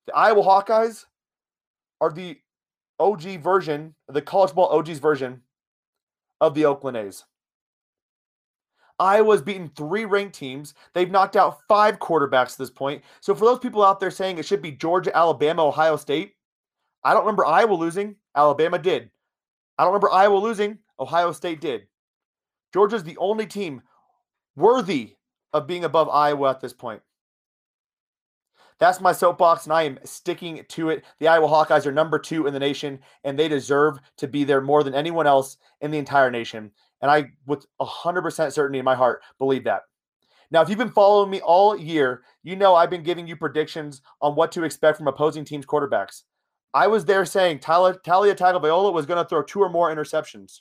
The 0.06 0.14
Iowa 0.14 0.42
Hawkeyes 0.42 1.06
are 2.00 2.12
the 2.12 2.38
OG 3.00 3.40
version, 3.40 3.94
the 4.08 4.22
college 4.22 4.54
ball 4.54 4.68
OG's 4.70 4.98
version 4.98 5.40
of 6.40 6.54
the 6.54 6.66
Oakland 6.66 6.96
A's. 6.96 7.24
Iowa's 8.98 9.42
beaten 9.42 9.70
three 9.76 10.04
ranked 10.04 10.34
teams. 10.34 10.74
They've 10.92 11.10
knocked 11.10 11.36
out 11.36 11.60
five 11.68 11.98
quarterbacks 11.98 12.52
at 12.52 12.58
this 12.58 12.70
point. 12.70 13.02
So 13.20 13.34
for 13.34 13.44
those 13.44 13.60
people 13.60 13.84
out 13.84 14.00
there 14.00 14.10
saying 14.10 14.38
it 14.38 14.46
should 14.46 14.62
be 14.62 14.72
Georgia, 14.72 15.16
Alabama, 15.16 15.66
Ohio 15.66 15.96
State, 15.96 16.34
I 17.04 17.12
don't 17.12 17.22
remember 17.22 17.46
Iowa 17.46 17.74
losing. 17.74 18.16
Alabama 18.34 18.78
did. 18.78 19.10
I 19.78 19.84
don't 19.84 19.92
remember 19.92 20.10
Iowa 20.10 20.38
losing. 20.38 20.78
Ohio 20.98 21.32
State 21.32 21.60
did. 21.60 21.86
Georgia's 22.72 23.04
the 23.04 23.16
only 23.18 23.46
team 23.46 23.82
worthy 24.56 25.14
of 25.52 25.66
being 25.66 25.84
above 25.84 26.08
Iowa 26.08 26.50
at 26.50 26.60
this 26.60 26.72
point. 26.72 27.00
That's 28.78 29.00
my 29.00 29.12
soapbox, 29.12 29.64
and 29.64 29.72
I 29.72 29.82
am 29.84 29.98
sticking 30.04 30.64
to 30.68 30.90
it. 30.90 31.04
The 31.18 31.28
Iowa 31.28 31.48
Hawkeyes 31.48 31.86
are 31.86 31.92
number 31.92 32.18
two 32.18 32.46
in 32.46 32.54
the 32.54 32.60
nation, 32.60 33.00
and 33.24 33.36
they 33.36 33.48
deserve 33.48 33.98
to 34.18 34.28
be 34.28 34.44
there 34.44 34.60
more 34.60 34.84
than 34.84 34.94
anyone 34.94 35.26
else 35.26 35.56
in 35.80 35.90
the 35.90 35.98
entire 35.98 36.30
nation. 36.30 36.70
And 37.00 37.10
I, 37.10 37.30
with 37.46 37.66
100% 37.80 38.52
certainty 38.52 38.78
in 38.78 38.84
my 38.84 38.94
heart, 38.94 39.22
believe 39.38 39.64
that. 39.64 39.82
Now, 40.50 40.62
if 40.62 40.68
you've 40.68 40.78
been 40.78 40.90
following 40.90 41.30
me 41.30 41.40
all 41.40 41.78
year, 41.78 42.22
you 42.42 42.56
know 42.56 42.74
I've 42.74 42.90
been 42.90 43.02
giving 43.02 43.26
you 43.26 43.36
predictions 43.36 44.00
on 44.22 44.34
what 44.34 44.50
to 44.52 44.64
expect 44.64 44.96
from 44.96 45.06
opposing 45.06 45.44
teams' 45.44 45.66
quarterbacks. 45.66 46.22
I 46.72 46.86
was 46.86 47.04
there 47.04 47.24
saying 47.24 47.58
Taulia, 47.58 48.00
Taulia 48.02 48.34
Tagovailoa 48.34 48.92
was 48.92 49.06
going 49.06 49.22
to 49.22 49.28
throw 49.28 49.42
two 49.42 49.60
or 49.60 49.68
more 49.68 49.94
interceptions. 49.94 50.60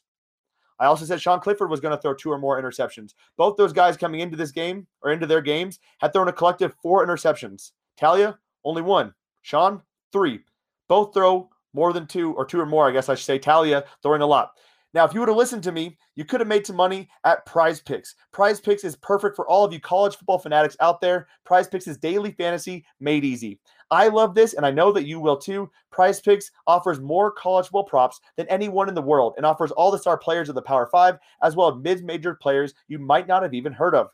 I 0.79 0.85
also 0.85 1.05
said 1.05 1.21
Sean 1.21 1.39
Clifford 1.39 1.69
was 1.69 1.79
going 1.79 1.95
to 1.95 2.01
throw 2.01 2.13
two 2.13 2.31
or 2.31 2.37
more 2.37 2.61
interceptions. 2.61 3.13
Both 3.35 3.57
those 3.57 3.73
guys 3.73 3.97
coming 3.97 4.19
into 4.19 4.37
this 4.37 4.51
game 4.51 4.87
or 5.01 5.11
into 5.11 5.25
their 5.25 5.41
games 5.41 5.79
had 5.99 6.13
thrown 6.13 6.27
a 6.27 6.33
collective 6.33 6.75
four 6.81 7.05
interceptions. 7.05 7.71
Taulia, 7.99 8.37
only 8.63 8.81
one. 8.81 9.13
Sean, 9.41 9.81
three. 10.11 10.41
Both 10.87 11.13
throw 11.13 11.49
more 11.73 11.93
than 11.93 12.07
two 12.07 12.33
or 12.33 12.45
two 12.45 12.59
or 12.59 12.65
more, 12.65 12.87
I 12.87 12.91
guess 12.91 13.09
I 13.09 13.15
should 13.15 13.25
say. 13.25 13.39
Taulia 13.39 13.83
throwing 14.03 14.21
a 14.21 14.27
lot. 14.27 14.51
Now, 14.97 15.05
if 15.05 15.13
you 15.13 15.19
would 15.19 15.29
have 15.29 15.37
listened 15.37 15.61
to 15.61 15.71
me, 15.71 15.95
you 16.15 16.25
could 16.25 16.39
have 16.39 16.47
made 16.47 16.65
some 16.65 16.75
money 16.75 17.07
at 17.23 17.45
Prize 17.45 17.79
Picks. 17.79 18.15
Prize 18.31 18.59
Picks 18.59 18.83
is 18.83 18.95
perfect 18.95 19.35
for 19.35 19.47
all 19.47 19.63
of 19.63 19.71
you 19.71 19.79
college 19.79 20.15
football 20.15 20.39
fanatics 20.39 20.75
out 20.79 21.01
there. 21.01 21.27
Prize 21.45 21.67
Picks 21.67 21.85
is 21.85 21.99
daily 21.99 22.31
fantasy 22.31 22.83
made 22.99 23.23
easy. 23.23 23.59
I 23.91 24.07
love 24.07 24.33
this, 24.33 24.55
and 24.55 24.65
I 24.65 24.71
know 24.71 24.91
that 24.91 25.05
you 25.05 25.19
will 25.19 25.37
too. 25.37 25.69
Prize 25.91 26.19
Picks 26.19 26.49
offers 26.65 26.99
more 26.99 27.29
college 27.31 27.67
football 27.67 27.83
props 27.83 28.19
than 28.37 28.47
anyone 28.47 28.89
in 28.89 28.95
the 28.95 29.01
world 29.03 29.35
and 29.37 29.45
offers 29.45 29.69
all 29.69 29.91
the 29.91 29.99
star 29.99 30.17
players 30.17 30.49
of 30.49 30.55
the 30.55 30.63
Power 30.63 30.87
Five, 30.87 31.19
as 31.43 31.55
well 31.55 31.67
as 31.67 31.83
mid 31.83 32.03
major 32.03 32.33
players 32.33 32.73
you 32.87 32.97
might 32.97 33.27
not 33.27 33.43
have 33.43 33.53
even 33.53 33.73
heard 33.73 33.93
of. 33.93 34.07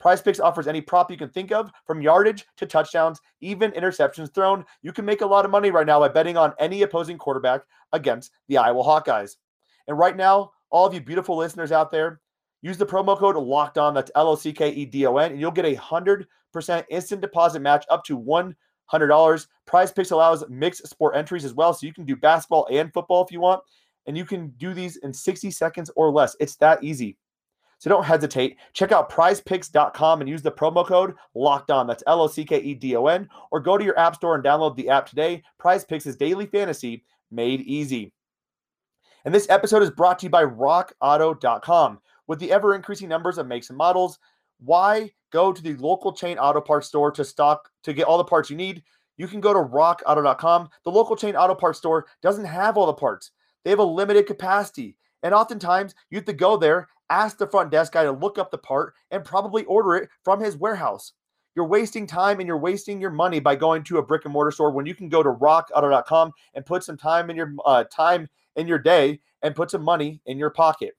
Prize 0.00 0.20
Picks 0.20 0.38
offers 0.38 0.66
any 0.66 0.82
prop 0.82 1.10
you 1.10 1.16
can 1.16 1.30
think 1.30 1.50
of, 1.50 1.70
from 1.86 2.02
yardage 2.02 2.44
to 2.58 2.66
touchdowns, 2.66 3.22
even 3.40 3.70
interceptions 3.70 4.34
thrown. 4.34 4.66
You 4.82 4.92
can 4.92 5.06
make 5.06 5.22
a 5.22 5.26
lot 5.26 5.46
of 5.46 5.50
money 5.50 5.70
right 5.70 5.86
now 5.86 5.98
by 5.98 6.08
betting 6.08 6.36
on 6.36 6.52
any 6.58 6.82
opposing 6.82 7.16
quarterback 7.16 7.62
against 7.94 8.32
the 8.48 8.58
Iowa 8.58 8.82
Hawkeyes. 8.82 9.36
And 9.88 9.98
right 9.98 10.16
now, 10.16 10.52
all 10.70 10.86
of 10.86 10.94
you 10.94 11.00
beautiful 11.00 11.36
listeners 11.36 11.72
out 11.72 11.90
there, 11.90 12.20
use 12.62 12.76
the 12.76 12.86
promo 12.86 13.18
code 13.18 13.36
locked 13.36 13.78
on. 13.78 13.94
That's 13.94 14.12
L 14.14 14.28
O 14.28 14.36
C 14.36 14.52
K 14.52 14.70
E 14.70 14.84
D 14.84 15.06
O 15.06 15.16
N, 15.16 15.32
and 15.32 15.40
you'll 15.40 15.50
get 15.50 15.64
a 15.64 15.74
hundred 15.74 16.26
percent 16.52 16.86
instant 16.90 17.20
deposit 17.20 17.60
match 17.60 17.84
up 17.90 18.04
to 18.04 18.16
one 18.16 18.54
hundred 18.86 19.08
dollars. 19.08 19.48
Prize 19.66 19.90
Picks 19.90 20.10
allows 20.10 20.44
mixed 20.48 20.86
sport 20.86 21.16
entries 21.16 21.44
as 21.44 21.54
well, 21.54 21.74
so 21.74 21.86
you 21.86 21.92
can 21.92 22.04
do 22.04 22.16
basketball 22.16 22.68
and 22.70 22.92
football 22.92 23.24
if 23.24 23.32
you 23.32 23.40
want, 23.40 23.62
and 24.06 24.16
you 24.16 24.24
can 24.24 24.48
do 24.58 24.74
these 24.74 24.96
in 24.98 25.12
sixty 25.12 25.50
seconds 25.50 25.90
or 25.96 26.10
less. 26.10 26.36
It's 26.38 26.56
that 26.56 26.84
easy. 26.84 27.16
So 27.80 27.88
don't 27.88 28.04
hesitate. 28.04 28.56
Check 28.72 28.90
out 28.90 29.08
prizepicks.com 29.08 30.20
and 30.20 30.28
use 30.28 30.42
the 30.42 30.50
promo 30.50 30.84
code 30.84 31.14
locked 31.34 31.70
on. 31.70 31.86
That's 31.86 32.02
L 32.06 32.20
O 32.20 32.26
C 32.26 32.44
K 32.44 32.58
E 32.58 32.74
D 32.74 32.96
O 32.96 33.06
N. 33.06 33.28
Or 33.50 33.60
go 33.60 33.78
to 33.78 33.84
your 33.84 33.98
app 33.98 34.16
store 34.16 34.34
and 34.34 34.44
download 34.44 34.76
the 34.76 34.88
app 34.88 35.06
today. 35.06 35.42
Prize 35.58 35.84
Picks 35.84 36.04
is 36.06 36.16
daily 36.16 36.46
fantasy 36.46 37.04
made 37.30 37.60
easy. 37.60 38.12
And 39.28 39.34
this 39.34 39.50
episode 39.50 39.82
is 39.82 39.90
brought 39.90 40.18
to 40.20 40.24
you 40.24 40.30
by 40.30 40.44
rockauto.com. 40.44 42.00
With 42.28 42.38
the 42.38 42.50
ever 42.50 42.74
increasing 42.74 43.10
numbers 43.10 43.36
of 43.36 43.46
makes 43.46 43.68
and 43.68 43.76
models, 43.76 44.18
why 44.58 45.12
go 45.32 45.52
to 45.52 45.60
the 45.60 45.74
local 45.74 46.14
chain 46.14 46.38
auto 46.38 46.62
parts 46.62 46.88
store 46.88 47.12
to 47.12 47.22
stock 47.26 47.68
to 47.82 47.92
get 47.92 48.06
all 48.06 48.16
the 48.16 48.24
parts 48.24 48.48
you 48.48 48.56
need? 48.56 48.82
You 49.18 49.28
can 49.28 49.42
go 49.42 49.52
to 49.52 49.58
rockauto.com. 49.58 50.70
The 50.82 50.90
local 50.90 51.14
chain 51.14 51.36
auto 51.36 51.54
parts 51.54 51.76
store 51.76 52.06
doesn't 52.22 52.46
have 52.46 52.78
all 52.78 52.86
the 52.86 52.94
parts. 52.94 53.32
They 53.64 53.70
have 53.70 53.80
a 53.80 53.84
limited 53.84 54.26
capacity. 54.26 54.96
And 55.22 55.34
oftentimes 55.34 55.94
you 56.08 56.16
have 56.16 56.24
to 56.24 56.32
go 56.32 56.56
there, 56.56 56.88
ask 57.10 57.36
the 57.36 57.48
front 57.48 57.70
desk 57.70 57.92
guy 57.92 58.04
to 58.04 58.12
look 58.12 58.38
up 58.38 58.50
the 58.50 58.56
part, 58.56 58.94
and 59.10 59.22
probably 59.22 59.66
order 59.66 59.96
it 59.96 60.08
from 60.24 60.40
his 60.40 60.56
warehouse. 60.56 61.12
You're 61.54 61.66
wasting 61.66 62.06
time 62.06 62.40
and 62.40 62.46
you're 62.46 62.56
wasting 62.56 62.98
your 62.98 63.10
money 63.10 63.40
by 63.40 63.56
going 63.56 63.84
to 63.84 63.98
a 63.98 64.02
brick 64.02 64.24
and 64.24 64.32
mortar 64.32 64.52
store 64.52 64.70
when 64.70 64.86
you 64.86 64.94
can 64.94 65.10
go 65.10 65.22
to 65.22 65.28
rockauto.com 65.28 66.32
and 66.54 66.64
put 66.64 66.82
some 66.82 66.96
time 66.96 67.28
in 67.28 67.36
your 67.36 67.52
uh, 67.66 67.84
time 67.92 68.26
in 68.58 68.68
your 68.68 68.78
day 68.78 69.20
and 69.42 69.54
put 69.54 69.70
some 69.70 69.82
money 69.82 70.20
in 70.26 70.38
your 70.38 70.50
pocket. 70.50 70.94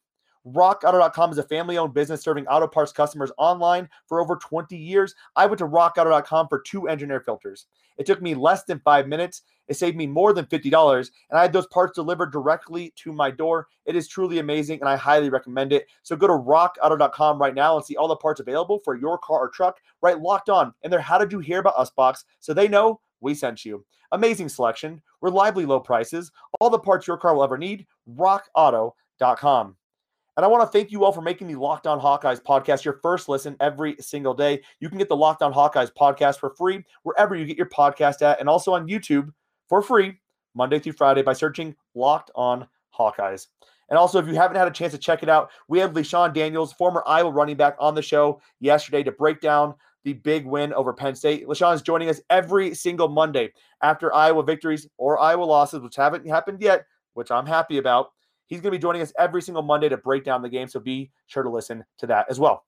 RockAuto.com 0.47 1.31
is 1.31 1.37
a 1.37 1.43
family 1.43 1.77
owned 1.77 1.93
business 1.93 2.23
serving 2.23 2.47
auto 2.47 2.67
parts 2.67 2.91
customers 2.91 3.31
online 3.37 3.89
for 4.07 4.21
over 4.21 4.37
20 4.37 4.75
years. 4.75 5.13
I 5.35 5.45
went 5.45 5.59
to 5.59 5.67
RockAuto.com 5.67 6.47
for 6.47 6.61
two 6.61 6.87
engine 6.87 7.11
air 7.11 7.19
filters. 7.19 7.67
It 7.97 8.05
took 8.05 8.21
me 8.21 8.33
less 8.33 8.63
than 8.63 8.79
five 8.79 9.07
minutes. 9.07 9.41
It 9.67 9.75
saved 9.75 9.97
me 9.97 10.07
more 10.07 10.33
than 10.33 10.45
$50, 10.45 11.11
and 11.29 11.37
I 11.37 11.41
had 11.43 11.53
those 11.53 11.67
parts 11.67 11.93
delivered 11.93 12.31
directly 12.31 12.91
to 13.03 13.13
my 13.13 13.29
door. 13.29 13.67
It 13.85 13.95
is 13.95 14.07
truly 14.07 14.39
amazing, 14.39 14.79
and 14.79 14.89
I 14.89 14.95
highly 14.95 15.29
recommend 15.29 15.73
it. 15.73 15.85
So 16.01 16.15
go 16.15 16.25
to 16.25 16.33
rockauto.com 16.33 17.37
right 17.37 17.53
now 17.53 17.75
and 17.75 17.85
see 17.85 17.95
all 17.95 18.07
the 18.07 18.15
parts 18.15 18.39
available 18.39 18.79
for 18.83 18.95
your 18.95 19.19
car 19.19 19.41
or 19.41 19.49
truck, 19.49 19.79
right 20.01 20.19
locked 20.19 20.49
on 20.49 20.73
in 20.81 20.89
their 20.89 21.01
How 21.01 21.19
Did 21.19 21.31
You 21.31 21.39
Hear 21.39 21.59
About 21.59 21.77
Us 21.77 21.91
box 21.91 22.25
so 22.39 22.53
they 22.53 22.67
know 22.67 22.99
we 23.21 23.33
sent 23.33 23.65
you. 23.65 23.85
Amazing 24.11 24.49
selection, 24.49 25.01
reliably 25.21 25.65
low 25.65 25.79
prices, 25.79 26.31
all 26.59 26.69
the 26.69 26.79
parts 26.79 27.07
your 27.07 27.17
car 27.17 27.35
will 27.35 27.43
ever 27.43 27.57
need. 27.57 27.85
RockAuto.com. 28.17 29.75
And 30.37 30.45
I 30.45 30.47
want 30.47 30.63
to 30.63 30.71
thank 30.71 30.89
you 30.89 31.03
all 31.03 31.11
for 31.11 31.21
making 31.21 31.47
the 31.47 31.59
Locked 31.59 31.85
On 31.85 31.99
Hawkeyes 31.99 32.41
podcast 32.41 32.85
your 32.85 32.99
first 33.03 33.27
listen 33.27 33.57
every 33.59 33.97
single 33.99 34.33
day. 34.33 34.61
You 34.79 34.87
can 34.87 34.97
get 34.97 35.09
the 35.09 35.15
Locked 35.15 35.41
On 35.41 35.53
Hawkeyes 35.53 35.91
podcast 35.93 36.39
for 36.39 36.51
free 36.51 36.83
wherever 37.03 37.35
you 37.35 37.45
get 37.45 37.57
your 37.57 37.67
podcast 37.67 38.21
at, 38.21 38.39
and 38.39 38.47
also 38.47 38.73
on 38.73 38.87
YouTube 38.87 39.33
for 39.67 39.81
free 39.81 40.17
Monday 40.55 40.79
through 40.79 40.93
Friday 40.93 41.23
by 41.23 41.33
searching 41.33 41.75
Locked 41.93 42.31
On 42.35 42.65
Hawkeyes. 42.97 43.47
And 43.89 43.97
also, 43.97 44.19
if 44.19 44.27
you 44.27 44.35
haven't 44.35 44.57
had 44.57 44.67
a 44.67 44.71
chance 44.71 44.93
to 44.93 44.99
check 44.99 45.23
it 45.23 45.29
out, 45.29 45.51
we 45.67 45.79
had 45.79 45.93
LeShun 45.93 46.33
Daniels, 46.33 46.73
former 46.73 47.03
Iowa 47.05 47.31
running 47.31 47.57
back, 47.57 47.75
on 47.79 47.95
the 47.95 48.01
show 48.01 48.39
yesterday 48.59 49.03
to 49.03 49.11
break 49.11 49.41
down 49.41 49.73
the 50.03 50.13
big 50.13 50.45
win 50.45 50.73
over 50.73 50.93
Penn 50.93 51.15
State. 51.15 51.47
LeShun 51.47 51.75
is 51.75 51.81
joining 51.81 52.09
us 52.09 52.21
every 52.29 52.73
single 52.73 53.07
Monday 53.07 53.51
after 53.81 54.13
Iowa 54.13 54.43
victories 54.43 54.87
or 54.97 55.19
Iowa 55.19 55.43
losses, 55.43 55.81
which 55.81 55.95
haven't 55.95 56.27
happened 56.27 56.61
yet, 56.61 56.85
which 57.13 57.31
I'm 57.31 57.45
happy 57.45 57.77
about. 57.77 58.11
He's 58.47 58.61
going 58.61 58.71
to 58.71 58.77
be 58.77 58.81
joining 58.81 59.01
us 59.01 59.13
every 59.17 59.41
single 59.41 59.61
Monday 59.61 59.89
to 59.89 59.97
break 59.97 60.23
down 60.23 60.41
the 60.41 60.49
game. 60.49 60.67
So 60.67 60.79
be 60.79 61.11
sure 61.27 61.43
to 61.43 61.49
listen 61.49 61.83
to 61.99 62.07
that 62.07 62.25
as 62.29 62.39
well. 62.39 62.65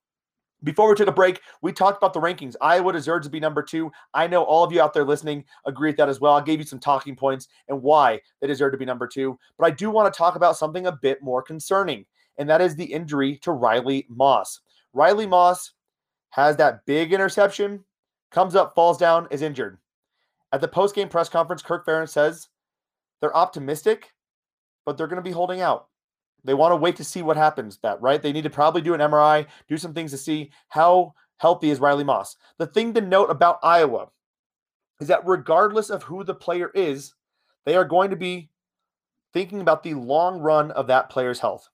Before 0.64 0.88
we 0.88 0.94
took 0.94 1.08
a 1.08 1.12
break, 1.12 1.40
we 1.60 1.72
talked 1.72 1.98
about 1.98 2.12
the 2.12 2.20
rankings. 2.20 2.54
Iowa 2.60 2.92
deserves 2.92 3.26
to 3.26 3.30
be 3.30 3.40
number 3.40 3.64
two. 3.64 3.90
I 4.14 4.28
know 4.28 4.44
all 4.44 4.62
of 4.62 4.72
you 4.72 4.80
out 4.80 4.94
there 4.94 5.04
listening 5.04 5.44
agree 5.66 5.88
with 5.88 5.96
that 5.96 6.08
as 6.08 6.20
well. 6.20 6.34
I 6.34 6.40
gave 6.40 6.60
you 6.60 6.64
some 6.64 6.78
talking 6.78 7.16
points 7.16 7.48
and 7.68 7.82
why 7.82 8.20
they 8.40 8.46
deserve 8.46 8.70
to 8.70 8.78
be 8.78 8.84
number 8.84 9.08
two. 9.08 9.36
But 9.58 9.66
I 9.66 9.70
do 9.70 9.90
want 9.90 10.12
to 10.12 10.16
talk 10.16 10.36
about 10.36 10.56
something 10.56 10.86
a 10.86 10.92
bit 10.92 11.20
more 11.20 11.42
concerning, 11.42 12.06
and 12.38 12.48
that 12.48 12.60
is 12.60 12.76
the 12.76 12.84
injury 12.84 13.38
to 13.38 13.50
Riley 13.50 14.06
Moss. 14.08 14.60
Riley 14.92 15.26
Moss 15.26 15.72
has 16.32 16.56
that 16.56 16.84
big 16.84 17.12
interception, 17.12 17.84
comes 18.30 18.54
up, 18.54 18.74
falls 18.74 18.98
down, 18.98 19.28
is 19.30 19.40
injured. 19.40 19.78
At 20.52 20.60
the 20.60 20.68
post-game 20.68 21.08
press 21.08 21.30
conference, 21.30 21.62
Kirk 21.62 21.86
Ferentz 21.86 22.10
says 22.10 22.48
they're 23.20 23.36
optimistic 23.36 24.12
but 24.84 24.96
they're 24.96 25.06
going 25.06 25.22
to 25.22 25.22
be 25.22 25.30
holding 25.30 25.60
out. 25.60 25.88
They 26.44 26.54
want 26.54 26.72
to 26.72 26.76
wait 26.76 26.96
to 26.96 27.04
see 27.04 27.22
what 27.22 27.36
happens. 27.36 27.78
That 27.82 28.00
right? 28.00 28.20
They 28.20 28.32
need 28.32 28.44
to 28.44 28.50
probably 28.50 28.82
do 28.82 28.94
an 28.94 29.00
MRI, 29.00 29.46
do 29.68 29.76
some 29.76 29.94
things 29.94 30.10
to 30.10 30.18
see 30.18 30.50
how 30.68 31.14
healthy 31.36 31.70
is 31.70 31.80
Riley 31.80 32.04
Moss. 32.04 32.36
The 32.58 32.66
thing 32.66 32.92
to 32.94 33.00
note 33.00 33.30
about 33.30 33.60
Iowa 33.62 34.08
is 35.00 35.08
that 35.08 35.26
regardless 35.26 35.90
of 35.90 36.02
who 36.02 36.24
the 36.24 36.34
player 36.34 36.70
is, 36.74 37.14
they 37.64 37.76
are 37.76 37.84
going 37.84 38.10
to 38.10 38.16
be 38.16 38.50
thinking 39.32 39.60
about 39.60 39.82
the 39.82 39.94
long 39.94 40.40
run 40.40 40.70
of 40.72 40.88
that 40.88 41.10
player's 41.10 41.40
health, 41.40 41.68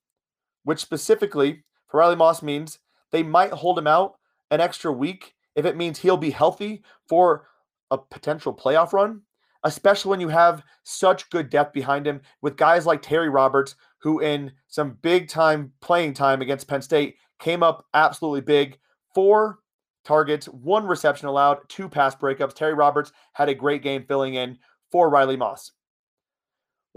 which 0.65 0.81
specifically 0.81 1.65
for 1.89 2.01
Riley 2.01 2.17
Moss 2.17 2.43
means 2.43 2.79
they 3.11 3.23
might 3.23 3.53
hold 3.53 3.79
him 3.79 3.87
out 3.87 4.18
an 4.51 4.61
extra 4.61 4.93
week 4.93 5.35
if 5.55 5.65
it 5.65 5.77
means 5.77 5.99
he'll 5.99 6.17
be 6.17 6.31
healthy 6.31 6.83
for 7.09 7.47
a 7.91 7.99
potential 7.99 8.55
playoff 8.55 8.93
run 8.93 9.23
especially 9.65 10.11
when 10.11 10.21
you 10.21 10.29
have 10.29 10.63
such 10.85 11.29
good 11.31 11.51
depth 11.51 11.73
behind 11.73 12.07
him 12.07 12.21
with 12.43 12.57
guys 12.57 12.87
like 12.87 13.03
Terry 13.03 13.29
Roberts, 13.29 13.75
who 13.99 14.21
in 14.21 14.53
some 14.69 14.99
big 15.03 15.29
time 15.29 15.73
playing 15.81 16.15
time 16.15 16.41
against 16.41 16.69
Penn 16.69 16.83
State 16.83 17.17
came 17.39 17.63
up 17.63 17.87
absolutely 17.95 18.41
big. 18.41 18.79
Four 19.15 19.59
targets, 20.05 20.47
one 20.47 20.87
reception 20.87 21.29
allowed, 21.29 21.59
two 21.69 21.89
pass 21.89 22.15
breakups. 22.15 22.55
Terry 22.55 22.75
Roberts 22.75 23.13
had 23.33 23.49
a 23.49 23.55
great 23.55 23.83
game 23.83 24.05
filling 24.07 24.35
in 24.35 24.59
for 24.91 25.11
Riley 25.11 25.37
Moss. 25.37 25.73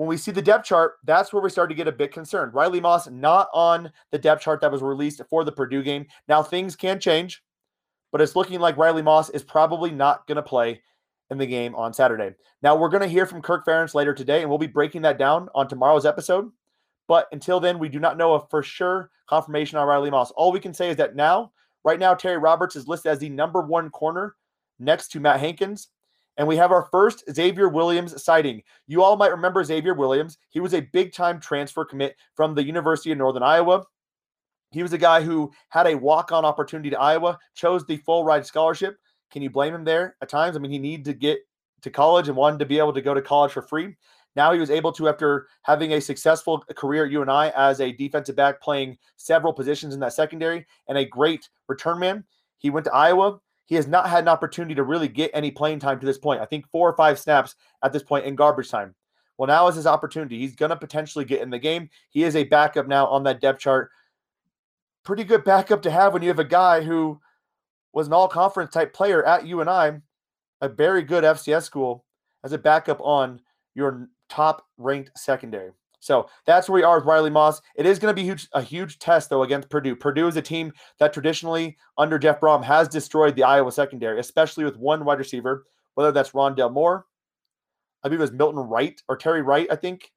When 0.01 0.09
we 0.09 0.17
see 0.17 0.31
the 0.31 0.41
depth 0.41 0.65
chart, 0.65 0.93
that's 1.03 1.31
where 1.31 1.43
we 1.43 1.51
start 1.51 1.69
to 1.69 1.75
get 1.75 1.87
a 1.87 1.91
bit 1.91 2.11
concerned. 2.11 2.55
Riley 2.55 2.79
Moss 2.79 3.07
not 3.07 3.49
on 3.53 3.91
the 4.09 4.17
depth 4.17 4.41
chart 4.41 4.59
that 4.61 4.71
was 4.71 4.81
released 4.81 5.21
for 5.29 5.43
the 5.43 5.51
Purdue 5.51 5.83
game. 5.83 6.07
Now 6.27 6.41
things 6.41 6.75
can 6.75 6.99
change, 6.99 7.43
but 8.11 8.19
it's 8.19 8.35
looking 8.35 8.59
like 8.59 8.77
Riley 8.77 9.03
Moss 9.03 9.29
is 9.29 9.43
probably 9.43 9.91
not 9.91 10.25
going 10.25 10.37
to 10.37 10.41
play 10.41 10.81
in 11.29 11.37
the 11.37 11.45
game 11.45 11.75
on 11.75 11.93
Saturday. 11.93 12.33
Now, 12.63 12.75
we're 12.75 12.89
going 12.89 13.03
to 13.03 13.07
hear 13.07 13.27
from 13.27 13.43
Kirk 13.43 13.63
Ferentz 13.63 13.93
later 13.93 14.15
today, 14.15 14.41
and 14.41 14.49
we'll 14.49 14.57
be 14.57 14.65
breaking 14.65 15.03
that 15.03 15.19
down 15.19 15.49
on 15.53 15.67
tomorrow's 15.67 16.07
episode. 16.07 16.49
But 17.07 17.27
until 17.31 17.59
then, 17.59 17.77
we 17.77 17.87
do 17.87 17.99
not 17.99 18.17
know 18.17 18.33
a 18.33 18.47
for 18.47 18.63
sure 18.63 19.11
confirmation 19.29 19.77
on 19.77 19.87
Riley 19.87 20.09
Moss. 20.09 20.31
All 20.31 20.51
we 20.51 20.59
can 20.59 20.73
say 20.73 20.89
is 20.89 20.97
that 20.97 21.15
now, 21.15 21.51
right 21.83 21.99
now, 21.99 22.15
Terry 22.15 22.39
Roberts 22.39 22.75
is 22.75 22.87
listed 22.87 23.11
as 23.11 23.19
the 23.19 23.29
number 23.29 23.61
one 23.61 23.91
corner 23.91 24.33
next 24.79 25.09
to 25.09 25.19
Matt 25.19 25.39
Hankins. 25.39 25.89
And 26.41 26.47
we 26.47 26.57
have 26.57 26.71
our 26.71 26.87
first 26.89 27.23
Xavier 27.31 27.69
Williams 27.69 28.19
sighting. 28.23 28.63
You 28.87 29.03
all 29.03 29.15
might 29.15 29.29
remember 29.29 29.63
Xavier 29.63 29.93
Williams. 29.93 30.39
He 30.49 30.59
was 30.59 30.73
a 30.73 30.81
big 30.81 31.13
time 31.13 31.39
transfer 31.39 31.85
commit 31.85 32.15
from 32.33 32.55
the 32.55 32.63
University 32.63 33.11
of 33.11 33.19
Northern 33.19 33.43
Iowa. 33.43 33.83
He 34.71 34.81
was 34.81 34.91
a 34.91 34.97
guy 34.97 35.21
who 35.21 35.51
had 35.69 35.85
a 35.85 35.93
walk 35.93 36.31
on 36.31 36.43
opportunity 36.43 36.89
to 36.89 36.99
Iowa, 36.99 37.37
chose 37.53 37.85
the 37.85 37.97
full 37.97 38.23
ride 38.23 38.43
scholarship, 38.43 38.97
can 39.29 39.43
you 39.43 39.51
blame 39.51 39.75
him 39.75 39.83
there 39.83 40.15
at 40.19 40.29
times? 40.29 40.55
I 40.55 40.59
mean, 40.59 40.71
he 40.71 40.79
needed 40.79 41.05
to 41.05 41.13
get 41.13 41.41
to 41.83 41.91
college 41.91 42.27
and 42.27 42.35
wanted 42.35 42.57
to 42.57 42.65
be 42.65 42.79
able 42.79 42.93
to 42.93 43.03
go 43.03 43.13
to 43.13 43.21
college 43.21 43.51
for 43.51 43.61
free. 43.61 43.95
Now 44.35 44.51
he 44.51 44.59
was 44.59 44.71
able 44.71 44.91
to, 44.93 45.09
after 45.09 45.45
having 45.61 45.93
a 45.93 46.01
successful 46.01 46.63
career 46.75 47.05
at 47.05 47.11
UNI 47.11 47.51
as 47.55 47.81
a 47.81 47.91
defensive 47.91 48.35
back, 48.35 48.59
playing 48.63 48.97
several 49.15 49.53
positions 49.53 49.93
in 49.93 49.99
that 49.99 50.13
secondary 50.13 50.65
and 50.87 50.97
a 50.97 51.05
great 51.05 51.47
return 51.67 51.99
man. 51.99 52.23
He 52.57 52.71
went 52.71 52.85
to 52.85 52.93
Iowa. 52.95 53.39
He 53.65 53.75
has 53.75 53.87
not 53.87 54.09
had 54.09 54.23
an 54.23 54.27
opportunity 54.27 54.75
to 54.75 54.83
really 54.83 55.07
get 55.07 55.31
any 55.33 55.51
playing 55.51 55.79
time 55.79 55.99
to 55.99 56.05
this 56.05 56.17
point. 56.17 56.41
I 56.41 56.45
think 56.45 56.67
four 56.69 56.89
or 56.89 56.95
five 56.95 57.19
snaps 57.19 57.55
at 57.83 57.93
this 57.93 58.03
point 58.03 58.25
in 58.25 58.35
garbage 58.35 58.69
time. 58.69 58.95
Well, 59.37 59.47
now 59.47 59.67
is 59.67 59.75
his 59.75 59.87
opportunity. 59.87 60.37
He's 60.37 60.55
going 60.55 60.69
to 60.69 60.75
potentially 60.75 61.25
get 61.25 61.41
in 61.41 61.49
the 61.49 61.57
game. 61.57 61.89
He 62.09 62.23
is 62.23 62.35
a 62.35 62.43
backup 62.43 62.87
now 62.87 63.07
on 63.07 63.23
that 63.23 63.41
depth 63.41 63.59
chart. 63.59 63.89
Pretty 65.03 65.23
good 65.23 65.43
backup 65.43 65.81
to 65.83 65.91
have 65.91 66.13
when 66.13 66.21
you 66.21 66.27
have 66.27 66.39
a 66.39 66.43
guy 66.43 66.81
who 66.81 67.19
was 67.93 68.07
an 68.07 68.13
all 68.13 68.27
conference 68.27 68.71
type 68.71 68.93
player 68.93 69.23
at 69.25 69.47
UNI, 69.47 69.99
a 70.61 70.69
very 70.69 71.01
good 71.01 71.23
FCS 71.23 71.63
school, 71.63 72.05
as 72.43 72.53
a 72.53 72.57
backup 72.57 73.01
on 73.01 73.41
your 73.73 74.09
top 74.29 74.65
ranked 74.77 75.11
secondary. 75.17 75.71
So 76.01 76.27
that's 76.45 76.67
where 76.67 76.81
we 76.81 76.83
are 76.83 76.97
with 76.97 77.05
Riley 77.05 77.29
Moss. 77.29 77.61
It 77.75 77.85
is 77.85 77.99
going 77.99 78.13
to 78.13 78.19
be 78.19 78.27
huge, 78.27 78.49
a 78.53 78.61
huge 78.61 78.99
test, 78.99 79.29
though, 79.29 79.43
against 79.43 79.69
Purdue. 79.69 79.95
Purdue 79.95 80.27
is 80.27 80.35
a 80.35 80.41
team 80.41 80.73
that 80.99 81.13
traditionally, 81.13 81.77
under 81.97 82.19
Jeff 82.19 82.39
Brohm, 82.41 82.63
has 82.63 82.87
destroyed 82.89 83.35
the 83.35 83.43
Iowa 83.43 83.71
secondary, 83.71 84.19
especially 84.19 84.63
with 84.65 84.77
one 84.77 85.05
wide 85.05 85.19
receiver, 85.19 85.65
whether 85.93 86.11
that's 86.11 86.31
Rondale 86.31 86.73
Moore, 86.73 87.05
I 88.03 88.07
believe 88.07 88.19
it 88.19 88.23
was 88.23 88.31
Milton 88.31 88.61
Wright 88.61 89.01
or 89.07 89.15
Terry 89.15 89.41
Wright, 89.41 89.67
I 89.71 89.75
think, 89.75 90.11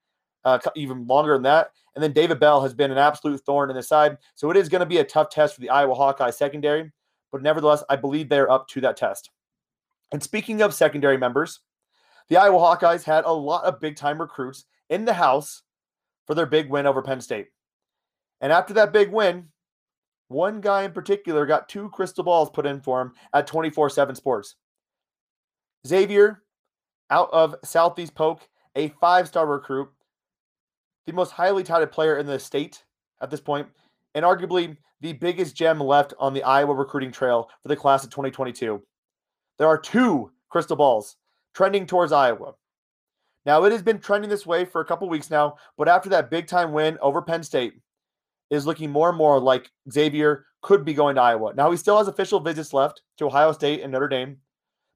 uh, 0.45 0.59
even 0.75 1.07
longer 1.07 1.35
than 1.35 1.43
that. 1.43 1.73
And 1.95 2.03
then 2.03 2.13
David 2.13 2.41
Bell 2.41 2.63
has 2.63 2.75
been 2.75 2.91
an 2.91 2.99
absolute 2.99 3.43
thorn 3.45 3.71
in 3.71 3.77
the 3.77 3.83
side. 3.83 4.17
So 4.35 4.51
it 4.51 4.57
is 4.57 4.69
going 4.69 4.81
to 4.81 4.87
be 4.87 4.99
a 4.99 5.05
tough 5.05 5.29
test 5.29 5.55
for 5.55 5.61
the 5.61 5.71
Iowa 5.71 5.95
Hawkeye 5.95 6.31
secondary. 6.31 6.91
But 7.31 7.43
nevertheless, 7.43 7.85
I 7.89 7.97
believe 7.97 8.29
they're 8.29 8.51
up 8.51 8.69
to 8.69 8.81
that 8.81 8.97
test. 8.97 9.31
And 10.13 10.23
speaking 10.23 10.63
of 10.63 10.75
secondary 10.75 11.19
members, 11.19 11.61
the 12.29 12.37
Iowa 12.37 12.59
Hawkeyes 12.59 13.05
had 13.05 13.25
a 13.25 13.33
lot 13.33 13.65
of 13.65 13.81
big 13.81 13.97
time 13.97 14.21
recruits 14.21 14.65
in 14.89 15.05
the 15.05 15.13
house 15.13 15.63
for 16.27 16.35
their 16.35 16.47
big 16.47 16.69
win 16.69 16.87
over 16.87 17.03
Penn 17.03 17.21
State. 17.21 17.49
And 18.41 18.53
after 18.53 18.75
that 18.75 18.93
big 18.93 19.11
win, 19.11 19.49
one 20.29 20.61
guy 20.61 20.83
in 20.83 20.93
particular 20.93 21.47
got 21.47 21.69
two 21.69 21.89
crystal 21.91 22.25
balls 22.25 22.51
put 22.51 22.67
in 22.67 22.81
for 22.81 23.01
him 23.01 23.13
at 23.33 23.47
24 23.47 23.91
7 23.91 24.15
Sports. 24.15 24.57
Xavier, 25.87 26.43
out 27.11 27.29
of 27.33 27.55
Southeast 27.65 28.15
Polk, 28.15 28.49
a 28.75 28.89
five 29.01 29.29
star 29.29 29.47
recruit, 29.47 29.89
the 31.07 31.13
most 31.13 31.31
highly 31.31 31.63
touted 31.63 31.93
player 31.93 32.19
in 32.19 32.27
the 32.27 32.39
state 32.39 32.85
at 33.21 33.31
this 33.31 33.41
point, 33.41 33.69
and 34.15 34.25
arguably 34.25 34.77
the 35.01 35.13
biggest 35.13 35.55
gem 35.55 35.79
left 35.79 36.15
on 36.19 36.33
the 36.33 36.43
Iowa 36.43 36.75
recruiting 36.75 37.13
trail 37.13 37.51
for 37.63 37.69
the 37.69 37.77
class 37.77 38.05
of 38.05 38.11
2022. 38.11 38.83
There 39.59 39.69
are 39.69 39.79
two 39.79 40.33
crystal 40.49 40.77
balls 40.77 41.17
trending 41.55 41.87
towards 41.87 42.13
Iowa. 42.13 42.55
Now, 43.47 43.65
it 43.65 43.73
has 43.73 43.83
been 43.83 43.99
trending 43.99 44.31
this 44.31 44.47
way 44.47 44.65
for 44.65 44.81
a 44.81 44.85
couple 44.85 45.09
weeks 45.09 45.31
now, 45.31 45.57
but 45.77 45.89
after 45.89 46.09
that 46.11 46.31
big 46.31 46.47
time 46.47 46.73
win 46.73 46.99
over 47.01 47.21
Penn 47.21 47.43
State, 47.43 47.75
is 48.51 48.67
looking 48.67 48.91
more 48.91 49.09
and 49.09 49.19
more 49.19 49.41
like 49.41 49.71
Xavier 49.91 50.47
could 50.63 50.85
be 50.85 50.95
going 50.95 51.17
to 51.17 51.21
Iowa. 51.21 51.55
Now, 51.55 51.71
he 51.71 51.77
still 51.77 51.99
has 51.99 52.09
official 52.09 52.41
visits 52.41 52.73
left 52.73 53.03
to 53.19 53.27
Ohio 53.27 53.53
State 53.53 53.83
and 53.83 53.93
Notre 53.93 54.09
Dame, 54.09 54.39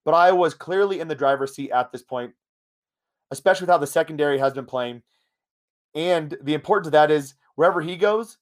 but 0.04 0.14
Iowa 0.14 0.46
is 0.46 0.54
clearly 0.54 1.00
in 1.00 1.08
the 1.08 1.14
driver's 1.14 1.54
seat 1.54 1.70
at 1.70 1.92
this 1.92 2.02
point, 2.02 2.32
especially 3.30 3.64
with 3.64 3.70
how 3.70 3.78
the 3.78 3.86
secondary 3.86 4.38
has 4.38 4.52
been 4.52 4.66
playing. 4.66 5.02
And 5.94 6.36
the 6.42 6.54
importance 6.54 6.88
of 6.88 6.92
that 6.92 7.10
is 7.10 7.34
wherever 7.56 7.80
he 7.80 7.96
goes, 7.96 8.38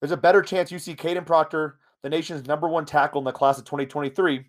there's 0.00 0.12
a 0.12 0.16
better 0.16 0.42
chance 0.42 0.70
you 0.70 0.78
see 0.78 0.94
Kadyn 0.94 1.26
Proctor, 1.26 1.78
the 2.02 2.10
nation's 2.10 2.46
number 2.46 2.68
one 2.68 2.84
tackle 2.84 3.20
in 3.20 3.24
the 3.24 3.32
class 3.32 3.58
of 3.58 3.64
2023, 3.64 4.44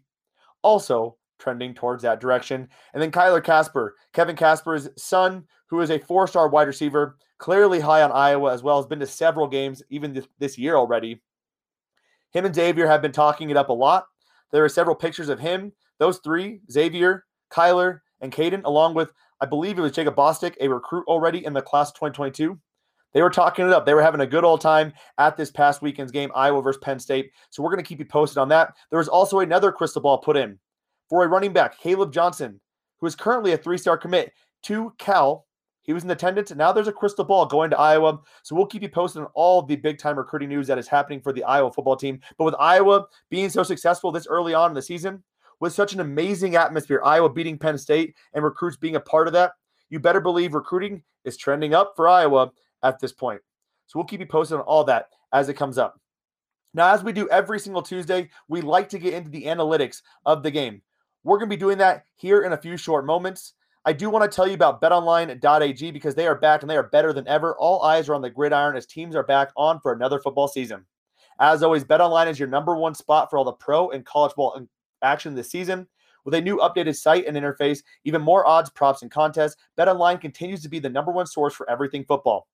also 0.61 1.17
trending 1.39 1.73
towards 1.73 2.03
that 2.03 2.19
direction. 2.19 2.67
And 2.93 3.01
then 3.01 3.11
Kyler 3.11 3.43
Kasper, 3.43 3.95
Kevin 4.13 4.35
Kasper's 4.35 4.89
son, 4.97 5.45
who 5.67 5.81
is 5.81 5.91
a 5.91 5.99
four 5.99 6.27
star 6.27 6.49
wide 6.49 6.67
receiver, 6.67 7.17
clearly 7.37 7.79
high 7.79 8.01
on 8.01 8.11
Iowa 8.11 8.53
as 8.53 8.63
well, 8.63 8.77
has 8.77 8.87
been 8.87 8.99
to 8.99 9.07
several 9.07 9.47
games 9.47 9.83
even 9.89 10.13
this, 10.13 10.27
this 10.39 10.57
year 10.57 10.75
already. 10.75 11.21
Him 12.31 12.45
and 12.45 12.55
Xavier 12.55 12.87
have 12.87 13.01
been 13.01 13.11
talking 13.11 13.49
it 13.49 13.57
up 13.57 13.69
a 13.69 13.73
lot. 13.73 14.05
There 14.51 14.63
are 14.63 14.69
several 14.69 14.95
pictures 14.95 15.29
of 15.29 15.39
him, 15.39 15.71
those 15.99 16.19
three, 16.19 16.61
Xavier, 16.71 17.25
Kyler, 17.51 17.99
and 18.21 18.31
Kadyn, 18.31 18.63
along 18.63 18.93
with, 18.93 19.11
I 19.41 19.45
believe 19.45 19.77
it 19.77 19.81
was 19.81 19.91
Jacob 19.91 20.15
Bostic, 20.15 20.55
a 20.59 20.67
recruit 20.67 21.05
already 21.07 21.45
in 21.45 21.53
the 21.53 21.61
class 21.61 21.91
2022. 21.91 22.59
They 23.13 23.21
were 23.21 23.29
talking 23.29 23.65
it 23.65 23.73
up. 23.73 23.85
They 23.85 23.93
were 23.93 24.01
having 24.01 24.21
a 24.21 24.27
good 24.27 24.43
old 24.43 24.61
time 24.61 24.93
at 25.17 25.37
this 25.37 25.49
past 25.49 25.81
weekend's 25.81 26.11
game, 26.11 26.31
Iowa 26.35 26.61
versus 26.61 26.79
Penn 26.83 26.99
State. 26.99 27.31
So 27.49 27.63
we're 27.63 27.71
going 27.71 27.83
to 27.83 27.87
keep 27.87 27.99
you 27.99 28.05
posted 28.05 28.37
on 28.37 28.49
that. 28.49 28.75
There 28.89 28.99
was 28.99 29.07
also 29.07 29.39
another 29.39 29.71
crystal 29.71 30.01
ball 30.01 30.17
put 30.17 30.37
in 30.37 30.59
for 31.09 31.23
a 31.23 31.27
running 31.27 31.53
back, 31.53 31.79
Caleb 31.79 32.11
Johnson, 32.11 32.59
who 32.99 33.07
is 33.07 33.15
currently 33.15 33.53
a 33.53 33.57
three 33.57 33.77
star 33.77 33.97
commit 33.97 34.31
to 34.63 34.93
Cal. 34.97 35.45
He 35.81 35.93
was 35.93 36.03
in 36.03 36.11
attendance, 36.11 36.51
and 36.51 36.57
now 36.57 36.73
there's 36.73 36.89
a 36.89 36.93
crystal 36.93 37.23
ball 37.23 37.45
going 37.45 37.69
to 37.69 37.79
Iowa. 37.79 38.19
So 38.43 38.55
we'll 38.55 38.65
keep 38.65 38.81
you 38.81 38.89
posted 38.89 39.21
on 39.21 39.29
all 39.33 39.61
the 39.61 39.77
big 39.77 39.97
time 39.97 40.17
recruiting 40.17 40.49
news 40.49 40.67
that 40.67 40.77
is 40.77 40.87
happening 40.87 41.21
for 41.21 41.31
the 41.31 41.45
Iowa 41.45 41.71
football 41.71 41.95
team. 41.95 42.19
But 42.37 42.43
with 42.43 42.55
Iowa 42.59 43.05
being 43.29 43.49
so 43.49 43.63
successful 43.63 44.11
this 44.11 44.27
early 44.27 44.53
on 44.53 44.71
in 44.71 44.75
the 44.75 44.81
season, 44.81 45.23
with 45.61 45.73
such 45.73 45.93
an 45.93 46.01
amazing 46.01 46.55
atmosphere, 46.55 47.01
Iowa 47.03 47.29
beating 47.29 47.57
Penn 47.57 47.77
State 47.77 48.15
and 48.33 48.43
recruits 48.43 48.75
being 48.77 48.97
a 48.97 48.99
part 48.99 49.27
of 49.27 49.33
that, 49.33 49.53
you 49.89 49.99
better 49.99 50.19
believe 50.19 50.53
recruiting 50.53 51.03
is 51.23 51.37
trending 51.37 51.73
up 51.73 51.93
for 51.95 52.09
Iowa 52.09 52.51
at 52.83 52.99
this 52.99 53.13
point. 53.13 53.41
So 53.87 53.97
we'll 53.97 54.05
keep 54.05 54.19
you 54.19 54.25
posted 54.25 54.57
on 54.57 54.63
all 54.65 54.83
that 54.83 55.07
as 55.31 55.47
it 55.47 55.55
comes 55.55 55.77
up. 55.77 55.99
Now, 56.73 56.93
as 56.93 57.03
we 57.03 57.13
do 57.13 57.29
every 57.29 57.59
single 57.59 57.81
Tuesday, 57.81 58.29
we 58.49 58.61
like 58.61 58.89
to 58.89 58.99
get 58.99 59.13
into 59.13 59.29
the 59.29 59.45
analytics 59.45 60.01
of 60.25 60.43
the 60.43 60.51
game. 60.51 60.81
We're 61.27 61.39
going 61.39 61.49
to 61.49 61.57
be 61.57 61.59
doing 61.59 61.77
that 61.79 62.05
here 62.15 62.43
in 62.43 62.53
a 62.53 62.57
few 62.57 62.77
short 62.77 63.05
moments. 63.05 63.51
I 63.83 63.91
do 63.91 64.09
want 64.09 64.23
to 64.23 64.33
tell 64.33 64.47
you 64.47 64.53
about 64.53 64.79
betonline.ag 64.79 65.91
because 65.91 66.15
they 66.15 66.25
are 66.25 66.35
back 66.35 66.61
and 66.61 66.69
they 66.69 66.77
are 66.77 66.87
better 66.87 67.11
than 67.11 67.27
ever. 67.27 67.53
All 67.57 67.81
eyes 67.81 68.07
are 68.07 68.15
on 68.15 68.21
the 68.21 68.29
gridiron 68.29 68.77
as 68.77 68.85
teams 68.85 69.13
are 69.13 69.23
back 69.23 69.51
on 69.57 69.81
for 69.81 69.91
another 69.91 70.19
football 70.19 70.47
season. 70.47 70.85
As 71.37 71.63
always, 71.63 71.83
BetOnline 71.83 72.27
is 72.27 72.39
your 72.39 72.47
number 72.47 72.77
one 72.77 72.95
spot 72.95 73.29
for 73.29 73.37
all 73.37 73.43
the 73.43 73.51
pro 73.51 73.89
and 73.89 74.05
college 74.05 74.35
ball 74.35 74.57
action 75.01 75.35
this 75.35 75.51
season. 75.51 75.85
With 76.23 76.33
a 76.33 76.39
new 76.39 76.59
updated 76.59 76.95
site 76.95 77.25
and 77.25 77.35
interface, 77.35 77.83
even 78.05 78.21
more 78.21 78.47
odds, 78.47 78.69
props, 78.69 79.01
and 79.01 79.11
contests, 79.11 79.57
BetOnline 79.77 80.21
continues 80.21 80.61
to 80.63 80.69
be 80.69 80.79
the 80.79 80.89
number 80.89 81.11
one 81.11 81.27
source 81.27 81.53
for 81.53 81.69
everything 81.69 82.05
football. 82.05 82.47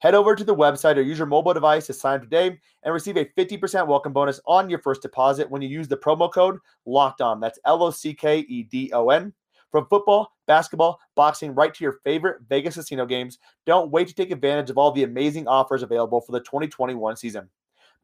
Head 0.00 0.14
over 0.14 0.36
to 0.36 0.44
the 0.44 0.54
website 0.54 0.96
or 0.96 1.02
use 1.02 1.18
your 1.18 1.26
mobile 1.26 1.52
device 1.52 1.86
to 1.86 1.92
sign 1.92 2.16
up 2.16 2.22
today 2.22 2.58
and 2.84 2.94
receive 2.94 3.16
a 3.16 3.24
50% 3.24 3.86
welcome 3.86 4.12
bonus 4.12 4.40
on 4.46 4.70
your 4.70 4.78
first 4.78 5.02
deposit 5.02 5.50
when 5.50 5.60
you 5.60 5.68
use 5.68 5.88
the 5.88 5.96
promo 5.96 6.32
code 6.32 6.58
Locked 6.86 7.20
On. 7.20 7.40
That's 7.40 7.58
L 7.64 7.82
O 7.82 7.90
C 7.90 8.14
K 8.14 8.40
E 8.40 8.62
D 8.62 8.90
O 8.92 9.10
N. 9.10 9.32
From 9.72 9.86
football, 9.90 10.32
basketball, 10.46 10.98
boxing, 11.14 11.54
right 11.54 11.74
to 11.74 11.84
your 11.84 11.98
favorite 12.04 12.40
Vegas 12.48 12.76
casino 12.76 13.04
games, 13.04 13.38
don't 13.66 13.90
wait 13.90 14.08
to 14.08 14.14
take 14.14 14.30
advantage 14.30 14.70
of 14.70 14.78
all 14.78 14.92
the 14.92 15.02
amazing 15.02 15.46
offers 15.46 15.82
available 15.82 16.20
for 16.20 16.32
the 16.32 16.40
2021 16.40 17.16
season. 17.16 17.48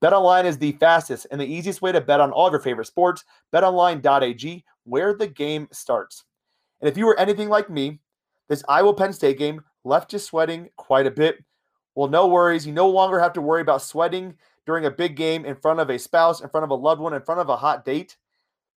BetOnline 0.02 0.44
is 0.44 0.58
the 0.58 0.72
fastest 0.72 1.26
and 1.30 1.40
the 1.40 1.46
easiest 1.46 1.80
way 1.80 1.92
to 1.92 2.00
bet 2.00 2.20
on 2.20 2.32
all 2.32 2.46
of 2.46 2.52
your 2.52 2.60
favorite 2.60 2.86
sports. 2.86 3.24
BetOnline.ag, 3.54 4.64
where 4.84 5.14
the 5.14 5.26
game 5.26 5.68
starts. 5.72 6.24
And 6.80 6.88
if 6.90 6.98
you 6.98 7.06
were 7.06 7.18
anything 7.18 7.48
like 7.48 7.70
me, 7.70 8.00
this 8.48 8.64
Iowa 8.68 8.92
Penn 8.92 9.12
State 9.12 9.38
game 9.38 9.62
left 9.84 10.12
you 10.12 10.18
sweating 10.18 10.68
quite 10.76 11.06
a 11.06 11.10
bit. 11.10 11.42
Well, 11.94 12.08
no 12.08 12.26
worries. 12.26 12.66
You 12.66 12.72
no 12.72 12.88
longer 12.88 13.20
have 13.20 13.32
to 13.34 13.40
worry 13.40 13.60
about 13.60 13.82
sweating 13.82 14.34
during 14.66 14.86
a 14.86 14.90
big 14.90 15.16
game 15.16 15.44
in 15.44 15.56
front 15.56 15.80
of 15.80 15.90
a 15.90 15.98
spouse, 15.98 16.40
in 16.40 16.48
front 16.48 16.64
of 16.64 16.70
a 16.70 16.74
loved 16.74 17.00
one, 17.00 17.14
in 17.14 17.22
front 17.22 17.40
of 17.40 17.48
a 17.48 17.56
hot 17.56 17.84
date 17.84 18.16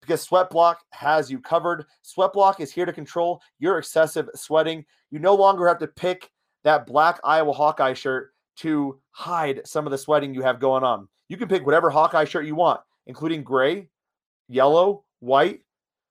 because 0.06 0.26
Sweatblock 0.26 0.76
has 0.90 1.30
you 1.30 1.40
covered. 1.40 1.84
Sweatblock 2.04 2.60
is 2.60 2.72
here 2.72 2.86
to 2.86 2.92
control 2.92 3.42
your 3.58 3.78
excessive 3.78 4.28
sweating. 4.34 4.84
You 5.10 5.18
no 5.18 5.34
longer 5.34 5.66
have 5.66 5.78
to 5.78 5.86
pick 5.86 6.30
that 6.64 6.86
black 6.86 7.20
Iowa 7.24 7.52
Hawkeye 7.52 7.94
shirt 7.94 8.32
to 8.56 9.00
hide 9.10 9.62
some 9.64 9.86
of 9.86 9.90
the 9.90 9.98
sweating 9.98 10.34
you 10.34 10.42
have 10.42 10.60
going 10.60 10.84
on. 10.84 11.08
You 11.28 11.36
can 11.36 11.48
pick 11.48 11.66
whatever 11.66 11.90
Hawkeye 11.90 12.24
shirt 12.24 12.46
you 12.46 12.54
want, 12.54 12.80
including 13.06 13.42
gray, 13.42 13.88
yellow, 14.48 15.04
white, 15.20 15.60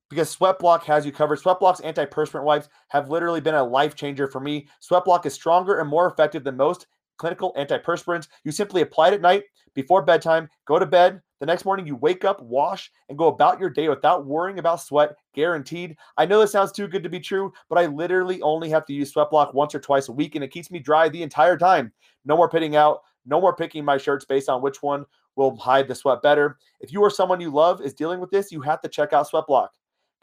because 0.10 0.36
Sweatblock 0.36 0.84
has 0.84 1.06
you 1.06 1.12
covered. 1.12 1.40
Sweatblock's 1.40 1.82
antiperspirant 1.82 2.44
wipes 2.44 2.70
have 2.90 3.10
literally 3.10 3.42
been 3.42 3.56
a 3.56 3.64
life 3.64 3.96
changer 3.96 4.28
for 4.28 4.40
me. 4.40 4.68
Sweatblock 4.82 5.26
is 5.26 5.34
stronger 5.34 5.80
and 5.80 5.90
more 5.90 6.08
effective 6.08 6.44
than 6.44 6.58
most 6.58 6.86
clinical 7.18 7.54
antiperspirants. 7.58 8.28
You 8.44 8.52
simply 8.52 8.82
apply 8.82 9.10
it 9.10 9.14
at 9.16 9.22
night 9.22 9.44
before 9.74 10.02
bedtime, 10.02 10.50
go 10.66 10.80
to 10.80 10.86
bed. 10.86 11.22
The 11.42 11.46
next 11.46 11.66
morning, 11.66 11.86
you 11.86 11.98
wake 11.98 12.24
up, 12.24 12.42
wash, 12.42 12.90
and 13.10 13.18
go 13.18 13.28
about 13.28 13.60
your 13.60 13.70
day 13.70 13.90
without 13.90 14.26
worrying 14.26 14.58
about 14.58 14.82
sweat, 14.82 15.16
guaranteed. 15.34 15.98
I 16.18 16.26
know 16.26 16.40
this 16.40 16.54
sounds 16.54 16.72
too 16.72 16.88
good 16.88 17.04
to 17.04 17.10
be 17.10 17.20
true, 17.20 17.52
but 17.70 17.78
I 17.78 17.88
literally 17.88 18.42
only 18.42 18.70
have 18.70 18.86
to 18.86 18.94
use 18.94 19.12
sweat 19.12 19.30
block 19.30 19.54
once 19.54 19.76
or 19.76 19.82
twice 19.82 20.08
a 20.08 20.14
week, 20.14 20.36
and 20.36 20.44
it 20.44 20.52
keeps 20.52 20.72
me 20.72 20.80
dry 20.80 21.10
the 21.10 21.24
entire 21.24 21.58
time. 21.58 21.92
No 22.24 22.38
more 22.38 22.50
pitting 22.50 22.78
out, 22.78 23.02
no 23.26 23.42
more 23.42 23.56
picking 23.56 23.84
my 23.84 23.98
shirts 23.98 24.24
based 24.24 24.48
on 24.48 24.62
which 24.62 24.82
one 24.82 25.06
will 25.36 25.58
hide 25.58 25.90
the 25.90 25.96
sweat 25.96 26.22
better. 26.22 26.58
If 26.80 26.94
you 26.94 27.02
or 27.02 27.10
someone 27.10 27.42
you 27.42 27.52
love 27.52 27.82
is 27.82 27.94
dealing 27.94 28.22
with 28.22 28.32
this, 28.32 28.54
you 28.54 28.62
have 28.62 28.82
to 28.82 28.88
check 28.88 29.12
out 29.12 29.28
sweat 29.28 29.46
block 29.46 29.74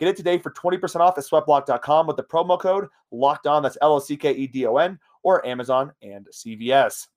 Get 0.02 0.08
it 0.08 0.16
today 0.16 0.36
for 0.36 0.50
20% 0.50 0.98
off 0.98 1.16
at 1.16 1.22
sweatblock.com 1.22 2.08
with 2.08 2.16
the 2.16 2.24
promo 2.24 2.58
code 2.58 2.88
locked 3.12 3.46
on. 3.46 3.62
That's 3.62 3.78
L 3.82 3.94
O 3.94 3.98
C 4.00 4.16
K 4.16 4.32
E 4.32 4.48
D 4.48 4.66
O 4.66 4.76
N 4.78 4.98
or 5.22 5.44
Amazon 5.46 5.92
and 6.02 6.26
CVS. 6.32 7.08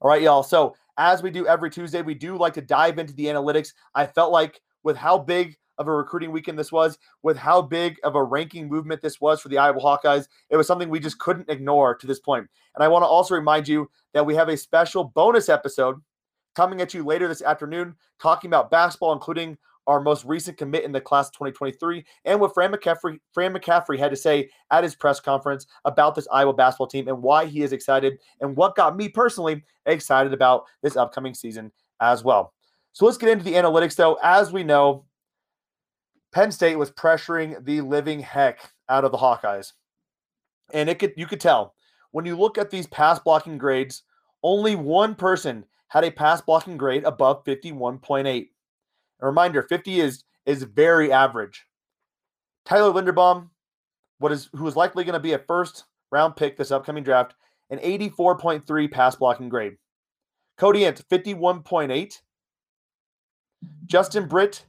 All 0.00 0.08
right, 0.08 0.22
y'all. 0.22 0.42
So, 0.42 0.74
as 0.96 1.22
we 1.22 1.30
do 1.30 1.46
every 1.46 1.70
Tuesday, 1.70 2.02
we 2.02 2.14
do 2.14 2.36
like 2.36 2.54
to 2.54 2.60
dive 2.60 2.98
into 2.98 3.14
the 3.14 3.26
analytics. 3.26 3.72
I 3.94 4.06
felt 4.06 4.32
like 4.32 4.60
with 4.82 4.96
how 4.96 5.18
big 5.18 5.56
of 5.78 5.88
a 5.88 5.92
recruiting 5.92 6.30
weekend 6.30 6.58
this 6.58 6.70
was, 6.70 6.98
with 7.22 7.38
how 7.38 7.62
big 7.62 7.96
of 8.04 8.14
a 8.14 8.22
ranking 8.22 8.68
movement 8.68 9.00
this 9.00 9.20
was 9.20 9.40
for 9.40 9.48
the 9.48 9.56
Iowa 9.56 9.80
Hawkeyes, 9.80 10.28
it 10.50 10.56
was 10.56 10.66
something 10.66 10.90
we 10.90 11.00
just 11.00 11.18
couldn't 11.18 11.48
ignore 11.48 11.94
to 11.94 12.06
this 12.06 12.20
point. 12.20 12.46
And 12.74 12.84
I 12.84 12.88
want 12.88 13.02
to 13.02 13.06
also 13.06 13.34
remind 13.34 13.66
you 13.66 13.90
that 14.12 14.24
we 14.24 14.34
have 14.34 14.50
a 14.50 14.56
special 14.56 15.04
bonus 15.04 15.48
episode 15.48 15.96
coming 16.54 16.82
at 16.82 16.92
you 16.92 17.02
later 17.02 17.28
this 17.28 17.42
afternoon 17.42 17.94
talking 18.20 18.50
about 18.50 18.70
basketball, 18.70 19.14
including 19.14 19.56
our 19.86 20.00
most 20.00 20.24
recent 20.24 20.56
commit 20.56 20.84
in 20.84 20.92
the 20.92 21.00
class 21.00 21.28
of 21.28 21.32
2023, 21.34 22.04
and 22.24 22.40
what 22.40 22.54
Fran 22.54 22.72
McCaffrey, 22.72 23.18
Fran 23.32 23.54
McCaffery 23.54 23.98
had 23.98 24.10
to 24.10 24.16
say 24.16 24.48
at 24.70 24.84
his 24.84 24.94
press 24.94 25.20
conference 25.20 25.66
about 25.84 26.14
this 26.14 26.28
Iowa 26.32 26.52
basketball 26.52 26.86
team 26.86 27.08
and 27.08 27.22
why 27.22 27.46
he 27.46 27.62
is 27.62 27.72
excited, 27.72 28.18
and 28.40 28.56
what 28.56 28.76
got 28.76 28.96
me 28.96 29.08
personally 29.08 29.64
excited 29.86 30.32
about 30.32 30.64
this 30.82 30.96
upcoming 30.96 31.34
season 31.34 31.72
as 32.00 32.22
well. 32.22 32.54
So 32.92 33.04
let's 33.04 33.18
get 33.18 33.30
into 33.30 33.44
the 33.44 33.54
analytics, 33.54 33.96
though. 33.96 34.18
As 34.22 34.52
we 34.52 34.64
know, 34.64 35.04
Penn 36.32 36.52
State 36.52 36.76
was 36.76 36.90
pressuring 36.90 37.64
the 37.64 37.80
living 37.80 38.20
heck 38.20 38.72
out 38.88 39.04
of 39.04 39.12
the 39.12 39.18
Hawkeyes, 39.18 39.72
and 40.72 40.88
it 40.88 40.98
could 40.98 41.14
you 41.16 41.26
could 41.26 41.40
tell 41.40 41.74
when 42.12 42.24
you 42.24 42.36
look 42.36 42.58
at 42.58 42.70
these 42.70 42.86
pass 42.86 43.18
blocking 43.18 43.58
grades. 43.58 44.02
Only 44.42 44.74
one 44.74 45.16
person 45.16 45.66
had 45.88 46.02
a 46.02 46.10
pass 46.10 46.40
blocking 46.40 46.78
grade 46.78 47.04
above 47.04 47.44
51.8. 47.44 48.48
A 49.20 49.26
reminder, 49.26 49.62
50 49.62 50.00
is 50.00 50.24
is 50.46 50.62
very 50.62 51.12
average. 51.12 51.66
Tyler 52.64 52.92
Linderbaum, 52.92 53.50
what 54.18 54.32
is 54.32 54.48
who 54.54 54.66
is 54.66 54.76
likely 54.76 55.04
going 55.04 55.14
to 55.14 55.20
be 55.20 55.32
a 55.32 55.38
first 55.38 55.84
round 56.10 56.36
pick 56.36 56.56
this 56.56 56.70
upcoming 56.70 57.04
draft, 57.04 57.34
an 57.70 57.78
84.3 57.78 58.90
pass 58.90 59.16
blocking 59.16 59.48
grade. 59.48 59.76
Cody 60.56 60.84
Ince, 60.84 61.02
51.8. 61.02 62.20
Justin 63.86 64.26
Britt, 64.26 64.64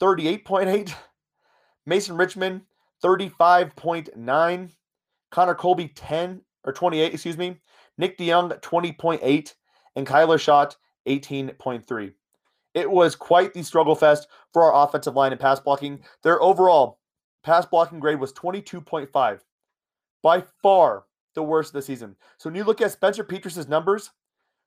38.8. 0.00 0.94
Mason 1.86 2.16
Richman, 2.16 2.62
35.9. 3.04 4.70
Connor 5.30 5.54
Colby, 5.54 5.88
10 5.88 6.42
or 6.64 6.72
28, 6.72 7.12
excuse 7.12 7.38
me. 7.38 7.60
Nick 7.98 8.18
DeYoung, 8.18 8.60
20.8. 8.60 9.54
And 9.96 10.06
Kyler 10.06 10.40
Schott, 10.40 10.76
18.3. 11.06 12.12
It 12.74 12.90
was 12.90 13.16
quite 13.16 13.52
the 13.52 13.62
struggle 13.62 13.94
fest 13.94 14.28
for 14.52 14.62
our 14.62 14.86
offensive 14.86 15.16
line 15.16 15.32
and 15.32 15.40
pass 15.40 15.60
blocking. 15.60 16.00
Their 16.22 16.40
overall 16.40 16.98
pass 17.42 17.66
blocking 17.66 18.00
grade 18.00 18.20
was 18.20 18.32
22.5, 18.32 19.40
by 20.22 20.44
far 20.62 21.04
the 21.34 21.42
worst 21.42 21.70
of 21.70 21.74
the 21.74 21.82
season. 21.82 22.16
So 22.38 22.48
when 22.48 22.56
you 22.56 22.64
look 22.64 22.80
at 22.80 22.92
Spencer 22.92 23.24
Petras' 23.24 23.68
numbers, 23.68 24.10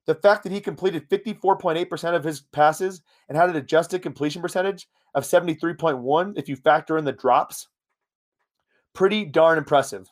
the 0.06 0.16
fact 0.16 0.44
that 0.44 0.52
he 0.52 0.60
completed 0.60 1.10
54.8% 1.10 2.16
of 2.16 2.24
his 2.24 2.42
passes 2.42 3.02
and 3.30 3.38
had 3.38 3.50
an 3.50 3.56
adjusted 3.56 4.02
completion 4.02 4.42
percentage 4.42 4.88
of 5.16 5.24
73.1 5.24 6.38
if 6.38 6.50
you 6.50 6.56
factor 6.56 6.98
in 6.98 7.06
the 7.06 7.12
drops, 7.12 7.70
pretty 8.94 9.24
darn 9.24 9.58
impressive. 9.58 10.12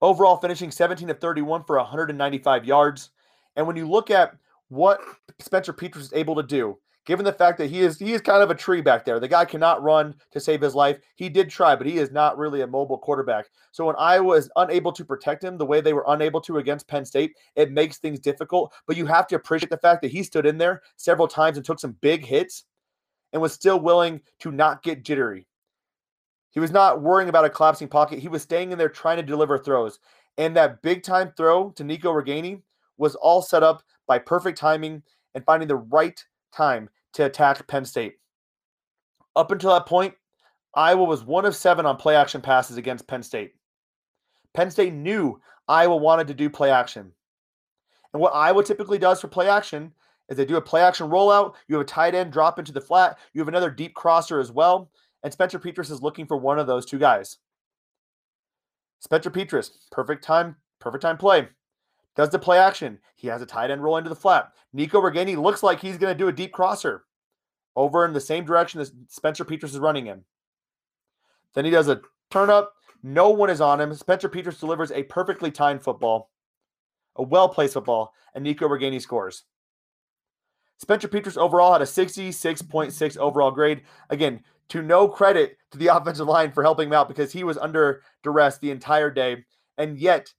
Overall, 0.00 0.36
finishing 0.36 0.70
17 0.70 1.10
of 1.10 1.20
31 1.20 1.64
for 1.64 1.76
195 1.76 2.64
yards. 2.64 3.10
And 3.56 3.66
when 3.66 3.76
you 3.76 3.88
look 3.88 4.10
at 4.10 4.36
what 4.68 5.00
Spencer 5.40 5.72
Petras 5.72 6.02
is 6.02 6.12
able 6.12 6.36
to 6.36 6.42
do, 6.42 6.78
given 7.08 7.24
the 7.24 7.32
fact 7.32 7.56
that 7.56 7.70
he 7.70 7.80
is 7.80 7.98
he 7.98 8.12
is 8.12 8.20
kind 8.20 8.42
of 8.42 8.50
a 8.50 8.54
tree 8.54 8.82
back 8.82 9.02
there. 9.02 9.18
The 9.18 9.26
guy 9.26 9.46
cannot 9.46 9.82
run 9.82 10.14
to 10.30 10.38
save 10.38 10.60
his 10.60 10.74
life. 10.74 10.98
He 11.16 11.30
did 11.30 11.48
try, 11.48 11.74
but 11.74 11.86
he 11.86 11.96
is 11.96 12.12
not 12.12 12.36
really 12.36 12.60
a 12.60 12.66
mobile 12.66 12.98
quarterback. 12.98 13.46
So 13.72 13.86
when 13.86 13.96
Iowa 13.98 14.36
is 14.36 14.50
unable 14.56 14.92
to 14.92 15.06
protect 15.06 15.42
him 15.42 15.56
the 15.56 15.64
way 15.64 15.80
they 15.80 15.94
were 15.94 16.04
unable 16.08 16.42
to 16.42 16.58
against 16.58 16.86
Penn 16.86 17.06
State, 17.06 17.32
it 17.56 17.72
makes 17.72 17.96
things 17.96 18.20
difficult. 18.20 18.74
But 18.86 18.98
you 18.98 19.06
have 19.06 19.26
to 19.28 19.36
appreciate 19.36 19.70
the 19.70 19.78
fact 19.78 20.02
that 20.02 20.10
he 20.10 20.22
stood 20.22 20.44
in 20.44 20.58
there 20.58 20.82
several 20.96 21.26
times 21.26 21.56
and 21.56 21.64
took 21.64 21.80
some 21.80 21.96
big 22.02 22.26
hits 22.26 22.64
and 23.32 23.40
was 23.40 23.54
still 23.54 23.80
willing 23.80 24.20
to 24.40 24.52
not 24.52 24.82
get 24.82 25.02
jittery. 25.02 25.46
He 26.50 26.60
was 26.60 26.72
not 26.72 27.00
worrying 27.00 27.30
about 27.30 27.46
a 27.46 27.50
collapsing 27.50 27.88
pocket. 27.88 28.18
He 28.18 28.28
was 28.28 28.42
staying 28.42 28.70
in 28.70 28.76
there 28.76 28.90
trying 28.90 29.16
to 29.16 29.22
deliver 29.22 29.56
throws. 29.56 29.98
And 30.36 30.54
that 30.58 30.82
big 30.82 31.02
time 31.02 31.32
throw 31.38 31.70
to 31.70 31.84
Nico 31.84 32.12
Ragaini 32.12 32.60
was 32.98 33.14
all 33.14 33.40
set 33.40 33.62
up 33.62 33.82
by 34.06 34.18
perfect 34.18 34.58
timing 34.58 35.02
and 35.34 35.42
finding 35.46 35.68
the 35.68 35.76
right 35.76 36.22
time 36.52 36.90
to 37.18 37.26
attack 37.26 37.66
Penn 37.66 37.84
State. 37.84 38.14
Up 39.34 39.50
until 39.50 39.72
that 39.72 39.86
point, 39.86 40.14
Iowa 40.74 41.02
was 41.02 41.24
one 41.24 41.44
of 41.44 41.56
seven 41.56 41.84
on 41.84 41.96
play 41.96 42.14
action 42.14 42.40
passes 42.40 42.76
against 42.76 43.08
Penn 43.08 43.24
State. 43.24 43.54
Penn 44.54 44.70
State 44.70 44.94
knew 44.94 45.40
Iowa 45.66 45.96
wanted 45.96 46.28
to 46.28 46.34
do 46.34 46.48
play 46.48 46.70
action. 46.70 47.12
And 48.12 48.22
what 48.22 48.34
Iowa 48.34 48.62
typically 48.62 48.98
does 48.98 49.20
for 49.20 49.26
play 49.26 49.48
action 49.48 49.92
is 50.28 50.36
they 50.36 50.44
do 50.44 50.56
a 50.56 50.62
play 50.62 50.80
action 50.80 51.08
rollout. 51.08 51.54
You 51.66 51.74
have 51.74 51.82
a 51.82 51.88
tight 51.88 52.14
end 52.14 52.32
drop 52.32 52.60
into 52.60 52.72
the 52.72 52.80
flat. 52.80 53.18
You 53.32 53.40
have 53.40 53.48
another 53.48 53.70
deep 53.70 53.94
crosser 53.94 54.38
as 54.38 54.52
well. 54.52 54.90
And 55.24 55.32
Spencer 55.32 55.58
Petras 55.58 55.90
is 55.90 56.02
looking 56.02 56.26
for 56.26 56.36
one 56.36 56.60
of 56.60 56.68
those 56.68 56.86
two 56.86 56.98
guys. 56.98 57.38
Spencer 59.00 59.30
Petras, 59.30 59.70
perfect 59.90 60.22
time, 60.22 60.54
perfect 60.78 61.02
time 61.02 61.18
play 61.18 61.48
does 62.18 62.30
the 62.30 62.38
play 62.38 62.58
action. 62.58 62.98
He 63.14 63.28
has 63.28 63.42
a 63.42 63.46
tight 63.46 63.70
end 63.70 63.80
roll 63.80 63.96
into 63.96 64.10
the 64.10 64.16
flat. 64.16 64.52
Nico 64.72 65.00
Ragaini 65.00 65.40
looks 65.40 65.62
like 65.62 65.80
he's 65.80 65.96
going 65.96 66.12
to 66.12 66.18
do 66.18 66.26
a 66.26 66.32
deep 66.32 66.52
crosser 66.52 67.04
over 67.76 68.04
in 68.04 68.12
the 68.12 68.20
same 68.20 68.44
direction 68.44 68.80
that 68.80 68.90
Spencer 69.08 69.44
Petras 69.44 69.64
is 69.64 69.78
running 69.78 70.06
in. 70.06 70.24
Then 71.54 71.64
he 71.64 71.70
does 71.70 71.88
a 71.88 72.00
turn 72.30 72.50
up. 72.50 72.74
No 73.02 73.30
one 73.30 73.50
is 73.50 73.60
on 73.60 73.80
him. 73.80 73.94
Spencer 73.94 74.28
Petras 74.28 74.60
delivers 74.60 74.90
a 74.90 75.04
perfectly 75.04 75.50
timed 75.50 75.82
football, 75.82 76.30
a 77.16 77.22
well 77.22 77.48
placed 77.48 77.74
football, 77.74 78.12
and 78.34 78.44
Nico 78.44 78.68
Ragaini 78.68 79.00
scores. 79.00 79.44
Spencer 80.78 81.08
Petras 81.08 81.36
overall 81.36 81.72
had 81.72 81.82
a 81.82 81.86
66.6 81.86 83.16
overall 83.16 83.50
grade. 83.50 83.82
Again, 84.10 84.42
to 84.68 84.82
no 84.82 85.08
credit 85.08 85.56
to 85.70 85.78
the 85.78 85.86
offensive 85.94 86.26
line 86.26 86.52
for 86.52 86.62
helping 86.62 86.88
him 86.88 86.94
out 86.94 87.08
because 87.08 87.32
he 87.32 87.44
was 87.44 87.58
under 87.58 88.02
duress 88.22 88.58
the 88.58 88.70
entire 88.70 89.10
day. 89.10 89.44
And 89.76 89.98
yet, 89.98 90.32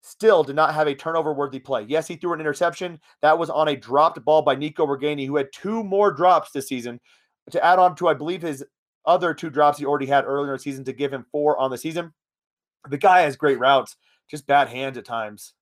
still 0.00 0.44
did 0.44 0.56
not 0.56 0.74
have 0.74 0.86
a 0.86 0.94
turnover 0.94 1.32
worthy 1.32 1.58
play. 1.58 1.84
Yes, 1.88 2.06
he 2.06 2.16
threw 2.16 2.32
an 2.32 2.40
interception. 2.40 3.00
That 3.22 3.38
was 3.38 3.50
on 3.50 3.68
a 3.68 3.76
dropped 3.76 4.24
ball 4.24 4.42
by 4.42 4.54
Nico 4.54 4.86
Ragaini, 4.86 5.26
who 5.26 5.36
had 5.36 5.48
two 5.52 5.82
more 5.82 6.12
drops 6.12 6.50
this 6.50 6.68
season 6.68 7.00
to 7.50 7.64
add 7.64 7.78
on 7.78 7.96
to, 7.96 8.08
I 8.08 8.14
believe, 8.14 8.42
his 8.42 8.64
other 9.04 9.34
two 9.34 9.50
drops 9.50 9.78
he 9.78 9.86
already 9.86 10.06
had 10.06 10.24
earlier 10.24 10.52
in 10.52 10.56
the 10.56 10.62
season 10.62 10.84
to 10.84 10.92
give 10.92 11.12
him 11.12 11.26
four 11.30 11.58
on 11.58 11.70
the 11.70 11.78
season. 11.78 12.12
The 12.88 12.98
guy 12.98 13.20
has 13.22 13.36
great 13.36 13.58
routes, 13.58 13.96
just 14.28 14.46
bad 14.46 14.68
hands 14.68 14.96
at 14.98 15.04
times. 15.04 15.54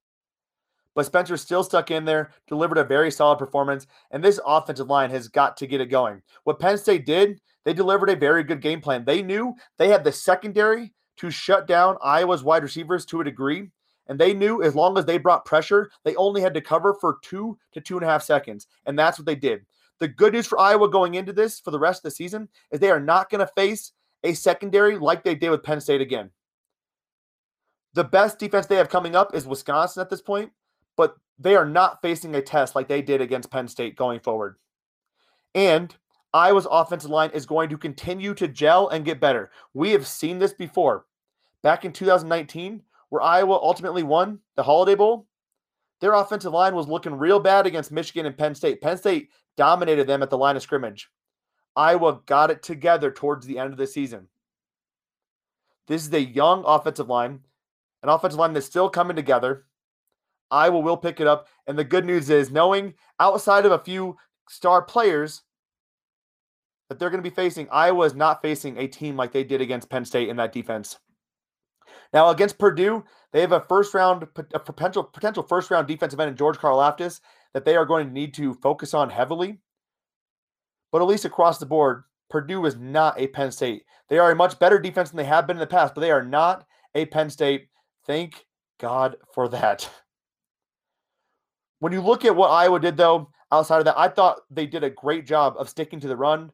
But 0.94 1.06
Spencer 1.06 1.36
still 1.36 1.64
stuck 1.64 1.90
in 1.90 2.04
there, 2.04 2.30
delivered 2.46 2.78
a 2.78 2.84
very 2.84 3.10
solid 3.10 3.38
performance, 3.38 3.86
and 4.12 4.22
this 4.22 4.40
offensive 4.46 4.88
line 4.88 5.10
has 5.10 5.28
got 5.28 5.56
to 5.56 5.66
get 5.66 5.80
it 5.80 5.86
going. 5.86 6.22
What 6.44 6.60
Penn 6.60 6.78
State 6.78 7.04
did, 7.04 7.40
they 7.64 7.72
delivered 7.72 8.10
a 8.10 8.16
very 8.16 8.44
good 8.44 8.60
game 8.60 8.80
plan. 8.80 9.04
They 9.04 9.22
knew 9.22 9.54
they 9.78 9.88
had 9.88 10.04
the 10.04 10.12
secondary 10.12 10.92
to 11.16 11.30
shut 11.30 11.66
down 11.66 11.96
Iowa's 12.02 12.44
wide 12.44 12.62
receivers 12.62 13.04
to 13.06 13.20
a 13.20 13.24
degree 13.24 13.70
and 14.06 14.18
they 14.18 14.34
knew 14.34 14.62
as 14.62 14.74
long 14.74 14.98
as 14.98 15.04
they 15.04 15.18
brought 15.18 15.44
pressure, 15.44 15.90
they 16.04 16.14
only 16.16 16.40
had 16.40 16.54
to 16.54 16.60
cover 16.60 16.94
for 16.94 17.18
two 17.22 17.58
to 17.72 17.80
two 17.80 17.96
and 17.96 18.04
a 18.04 18.08
half 18.08 18.22
seconds. 18.22 18.66
And 18.86 18.98
that's 18.98 19.18
what 19.18 19.26
they 19.26 19.34
did. 19.34 19.64
The 20.00 20.08
good 20.08 20.32
news 20.32 20.46
for 20.46 20.58
Iowa 20.58 20.90
going 20.90 21.14
into 21.14 21.32
this 21.32 21.60
for 21.60 21.70
the 21.70 21.78
rest 21.78 22.00
of 22.00 22.02
the 22.04 22.10
season 22.10 22.48
is 22.70 22.80
they 22.80 22.90
are 22.90 23.00
not 23.00 23.30
going 23.30 23.40
to 23.40 23.52
face 23.54 23.92
a 24.22 24.34
secondary 24.34 24.98
like 24.98 25.22
they 25.22 25.34
did 25.34 25.50
with 25.50 25.62
Penn 25.62 25.80
State 25.80 26.00
again. 26.00 26.30
The 27.94 28.04
best 28.04 28.38
defense 28.38 28.66
they 28.66 28.76
have 28.76 28.88
coming 28.88 29.14
up 29.14 29.34
is 29.34 29.46
Wisconsin 29.46 30.00
at 30.00 30.10
this 30.10 30.22
point, 30.22 30.50
but 30.96 31.16
they 31.38 31.54
are 31.54 31.66
not 31.66 32.02
facing 32.02 32.34
a 32.34 32.42
test 32.42 32.74
like 32.74 32.88
they 32.88 33.02
did 33.02 33.20
against 33.20 33.50
Penn 33.50 33.68
State 33.68 33.96
going 33.96 34.20
forward. 34.20 34.56
And 35.54 35.94
Iowa's 36.32 36.66
offensive 36.68 37.10
line 37.10 37.30
is 37.32 37.46
going 37.46 37.68
to 37.68 37.78
continue 37.78 38.34
to 38.34 38.48
gel 38.48 38.88
and 38.88 39.04
get 39.04 39.20
better. 39.20 39.52
We 39.72 39.92
have 39.92 40.06
seen 40.06 40.38
this 40.38 40.52
before. 40.52 41.06
Back 41.62 41.84
in 41.84 41.92
2019, 41.92 42.82
where 43.14 43.22
Iowa 43.22 43.60
ultimately 43.62 44.02
won 44.02 44.40
the 44.56 44.64
Holiday 44.64 44.96
Bowl, 44.96 45.28
their 46.00 46.14
offensive 46.14 46.52
line 46.52 46.74
was 46.74 46.88
looking 46.88 47.14
real 47.14 47.38
bad 47.38 47.64
against 47.64 47.92
Michigan 47.92 48.26
and 48.26 48.36
Penn 48.36 48.56
State. 48.56 48.80
Penn 48.80 48.96
State 48.96 49.30
dominated 49.56 50.08
them 50.08 50.20
at 50.20 50.30
the 50.30 50.36
line 50.36 50.56
of 50.56 50.62
scrimmage. 50.62 51.08
Iowa 51.76 52.22
got 52.26 52.50
it 52.50 52.64
together 52.64 53.12
towards 53.12 53.46
the 53.46 53.56
end 53.56 53.70
of 53.70 53.78
the 53.78 53.86
season. 53.86 54.26
This 55.86 56.04
is 56.04 56.12
a 56.12 56.24
young 56.24 56.64
offensive 56.66 57.08
line, 57.08 57.38
an 58.02 58.08
offensive 58.08 58.40
line 58.40 58.52
that's 58.52 58.66
still 58.66 58.90
coming 58.90 59.14
together. 59.14 59.66
Iowa 60.50 60.80
will 60.80 60.96
pick 60.96 61.20
it 61.20 61.28
up. 61.28 61.46
And 61.68 61.78
the 61.78 61.84
good 61.84 62.04
news 62.04 62.30
is, 62.30 62.50
knowing 62.50 62.94
outside 63.20 63.64
of 63.64 63.70
a 63.70 63.78
few 63.78 64.16
star 64.48 64.82
players 64.82 65.42
that 66.88 66.98
they're 66.98 67.10
going 67.10 67.22
to 67.22 67.30
be 67.30 67.32
facing, 67.32 67.68
Iowa 67.70 68.06
is 68.06 68.16
not 68.16 68.42
facing 68.42 68.76
a 68.76 68.88
team 68.88 69.16
like 69.16 69.30
they 69.30 69.44
did 69.44 69.60
against 69.60 69.88
Penn 69.88 70.04
State 70.04 70.30
in 70.30 70.36
that 70.38 70.52
defense. 70.52 70.98
Now 72.14 72.30
against 72.30 72.58
Purdue, 72.58 73.04
they 73.32 73.40
have 73.40 73.52
a 73.52 73.60
first 73.60 73.92
round, 73.92 74.22
a 74.54 74.60
potential 74.60 75.02
potential 75.02 75.42
first 75.42 75.70
round 75.70 75.88
defensive 75.88 76.20
end 76.20 76.30
in 76.30 76.36
George 76.36 76.56
Karlaftis 76.56 77.20
that 77.52 77.64
they 77.64 77.74
are 77.76 77.84
going 77.84 78.06
to 78.06 78.12
need 78.12 78.32
to 78.34 78.54
focus 78.54 78.94
on 78.94 79.10
heavily. 79.10 79.58
But 80.92 81.02
at 81.02 81.08
least 81.08 81.24
across 81.24 81.58
the 81.58 81.66
board, 81.66 82.04
Purdue 82.30 82.64
is 82.66 82.76
not 82.76 83.18
a 83.18 83.26
Penn 83.26 83.50
State. 83.50 83.82
They 84.08 84.18
are 84.18 84.30
a 84.30 84.36
much 84.36 84.60
better 84.60 84.78
defense 84.78 85.10
than 85.10 85.16
they 85.16 85.24
have 85.24 85.46
been 85.46 85.56
in 85.56 85.60
the 85.60 85.66
past, 85.66 85.94
but 85.94 86.02
they 86.02 86.12
are 86.12 86.24
not 86.24 86.64
a 86.94 87.06
Penn 87.06 87.30
State. 87.30 87.66
Thank 88.06 88.46
God 88.78 89.16
for 89.34 89.48
that. 89.48 89.90
When 91.80 91.92
you 91.92 92.00
look 92.00 92.24
at 92.24 92.36
what 92.36 92.48
Iowa 92.48 92.78
did, 92.78 92.96
though, 92.96 93.30
outside 93.50 93.78
of 93.78 93.84
that, 93.86 93.98
I 93.98 94.08
thought 94.08 94.42
they 94.50 94.66
did 94.66 94.84
a 94.84 94.90
great 94.90 95.26
job 95.26 95.56
of 95.58 95.68
sticking 95.68 96.00
to 96.00 96.08
the 96.08 96.16
run. 96.16 96.52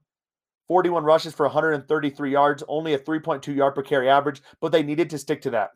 41 0.70 1.02
rushes 1.02 1.34
for 1.34 1.46
133 1.46 2.30
yards, 2.30 2.62
only 2.68 2.94
a 2.94 2.98
3.2 2.98 3.56
yard 3.56 3.74
per 3.74 3.82
carry 3.82 4.08
average, 4.08 4.40
but 4.60 4.70
they 4.70 4.84
needed 4.84 5.10
to 5.10 5.18
stick 5.18 5.42
to 5.42 5.50
that. 5.50 5.72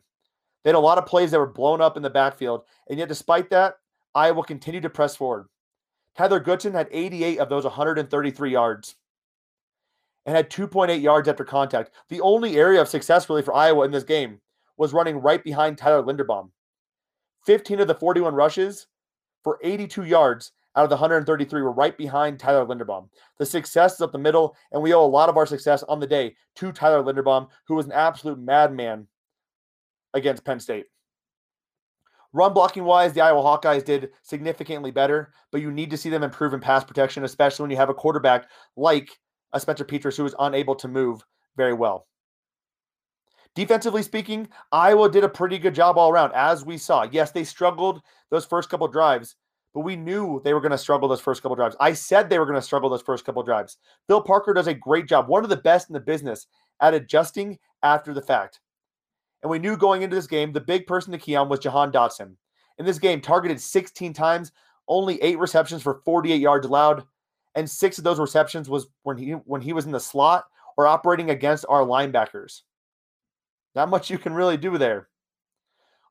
They 0.63 0.69
had 0.69 0.75
a 0.75 0.79
lot 0.79 0.97
of 0.97 1.05
plays 1.05 1.31
that 1.31 1.37
were 1.37 1.51
blown 1.51 1.81
up 1.81 1.97
in 1.97 2.01
the 2.01 2.09
backfield, 2.09 2.61
and 2.89 2.97
yet 2.97 3.09
despite 3.09 3.49
that, 3.49 3.75
Iowa 4.15 4.45
continued 4.45 4.83
to 4.83 4.89
press 4.89 5.13
forward. 5.13 5.47
Tyler 6.17 6.39
Goodson 6.39 6.71
had 6.71 6.87
88 6.93 7.39
of 7.39 7.49
those 7.49 7.65
133 7.65 8.49
yards. 8.49 8.95
and 10.25 10.33
had 10.33 10.49
2.8 10.49 11.01
yards 11.01 11.27
after 11.27 11.43
contact. 11.43 11.91
The 12.07 12.21
only 12.21 12.55
area 12.55 12.79
of 12.81 12.87
success 12.87 13.29
really 13.29 13.41
for 13.41 13.53
Iowa 13.53 13.83
in 13.83 13.91
this 13.91 14.05
game 14.05 14.39
was 14.77 14.93
running 14.93 15.17
right 15.17 15.43
behind 15.43 15.77
Tyler 15.77 16.03
Linderbaum. 16.03 16.51
15 17.45 17.81
of 17.81 17.89
the 17.89 17.95
41 17.95 18.33
rushes 18.33 18.87
for 19.43 19.59
82 19.61 20.05
yards 20.05 20.53
out 20.75 20.83
of 20.83 20.89
the 20.89 20.95
133 20.95 21.61
were 21.61 21.71
right 21.71 21.97
behind 21.97 22.39
Tyler 22.39 22.65
Linderbaum. 22.65 23.09
The 23.37 23.45
success 23.45 23.95
is 23.95 24.01
up 24.01 24.11
the 24.11 24.17
middle, 24.17 24.55
and 24.71 24.81
we 24.81 24.93
owe 24.93 25.03
a 25.03 25.07
lot 25.07 25.29
of 25.29 25.37
our 25.37 25.45
success 25.45 25.83
on 25.83 25.99
the 25.99 26.07
day 26.07 26.35
to 26.55 26.71
Tyler 26.71 27.03
Linderbaum, 27.03 27.47
who 27.67 27.75
was 27.75 27.85
an 27.85 27.91
absolute 27.93 28.39
madman 28.39 29.07
against 30.13 30.43
Penn 30.43 30.59
State. 30.59 30.85
Run 32.33 32.53
blocking 32.53 32.83
wise, 32.83 33.13
the 33.13 33.21
Iowa 33.21 33.41
Hawkeyes 33.41 33.85
did 33.85 34.09
significantly 34.21 34.91
better, 34.91 35.31
but 35.51 35.61
you 35.61 35.71
need 35.71 35.89
to 35.91 35.97
see 35.97 36.09
them 36.09 36.23
improve 36.23 36.53
in 36.53 36.59
pass 36.59 36.83
protection, 36.83 37.23
especially 37.23 37.63
when 37.63 37.71
you 37.71 37.77
have 37.77 37.89
a 37.89 37.93
quarterback 37.93 38.49
like 38.75 39.09
a 39.53 39.59
Spencer 39.59 39.85
Petras 39.85 40.17
who 40.17 40.23
was 40.23 40.35
unable 40.39 40.75
to 40.75 40.89
move 40.89 41.23
very 41.55 41.73
well. 41.73 42.05
Defensively 43.55 44.03
speaking, 44.03 44.49
Iowa 44.73 45.09
did 45.09 45.23
a 45.23 45.29
pretty 45.29 45.57
good 45.57 45.73
job 45.73 45.97
all 45.97 46.11
around, 46.11 46.33
as 46.33 46.65
we 46.65 46.77
saw. 46.77 47.07
Yes, 47.09 47.31
they 47.31 47.45
struggled 47.45 48.01
those 48.29 48.45
first 48.45 48.69
couple 48.69 48.89
drives, 48.89 49.37
but 49.75 49.81
we 49.81 49.97
knew 49.97 50.41
they 50.45 50.53
were 50.53 50.61
going 50.61 50.71
to 50.71 50.77
struggle 50.77 51.09
those 51.09 51.19
first 51.19 51.41
couple 51.41 51.57
drives. 51.57 51.75
I 51.81 51.91
said 51.91 52.29
they 52.29 52.39
were 52.39 52.45
going 52.45 52.55
to 52.55 52.61
struggle 52.61 52.89
those 52.89 53.01
first 53.01 53.25
couple 53.25 53.43
drives. 53.43 53.77
Phil 54.07 54.21
Parker 54.21 54.53
does 54.53 54.67
a 54.67 54.73
great 54.73 55.05
job, 55.05 55.27
one 55.27 55.43
of 55.43 55.49
the 55.49 55.57
best 55.57 55.89
in 55.89 55.93
the 55.93 55.99
business 55.99 56.47
at 56.79 56.93
adjusting 56.93 57.59
after 57.83 58.13
the 58.13 58.21
fact. 58.21 58.61
And 59.43 59.51
we 59.51 59.59
knew 59.59 59.75
going 59.75 60.01
into 60.01 60.15
this 60.15 60.27
game, 60.27 60.53
the 60.53 60.61
big 60.61 60.87
person 60.87 61.11
to 61.11 61.17
key 61.17 61.35
on 61.35 61.49
was 61.49 61.59
Jahan 61.59 61.91
Dotson. 61.91 62.37
In 62.77 62.85
this 62.85 62.99
game, 62.99 63.19
targeted 63.19 63.59
16 63.59 64.13
times, 64.13 64.53
only 64.87 65.21
eight 65.21 65.39
receptions 65.39 65.83
for 65.83 66.01
48 66.05 66.39
yards 66.39 66.65
allowed, 66.65 67.03
and 67.53 67.69
six 67.69 67.97
of 67.97 68.05
those 68.05 68.19
receptions 68.19 68.69
was 68.69 68.87
when 69.03 69.17
he 69.17 69.31
when 69.31 69.61
he 69.61 69.73
was 69.73 69.85
in 69.85 69.91
the 69.91 69.99
slot 69.99 70.45
or 70.77 70.87
operating 70.87 71.31
against 71.31 71.65
our 71.67 71.81
linebackers. 71.81 72.61
Not 73.75 73.89
much 73.89 74.09
you 74.09 74.17
can 74.17 74.33
really 74.33 74.55
do 74.55 74.77
there. 74.77 75.09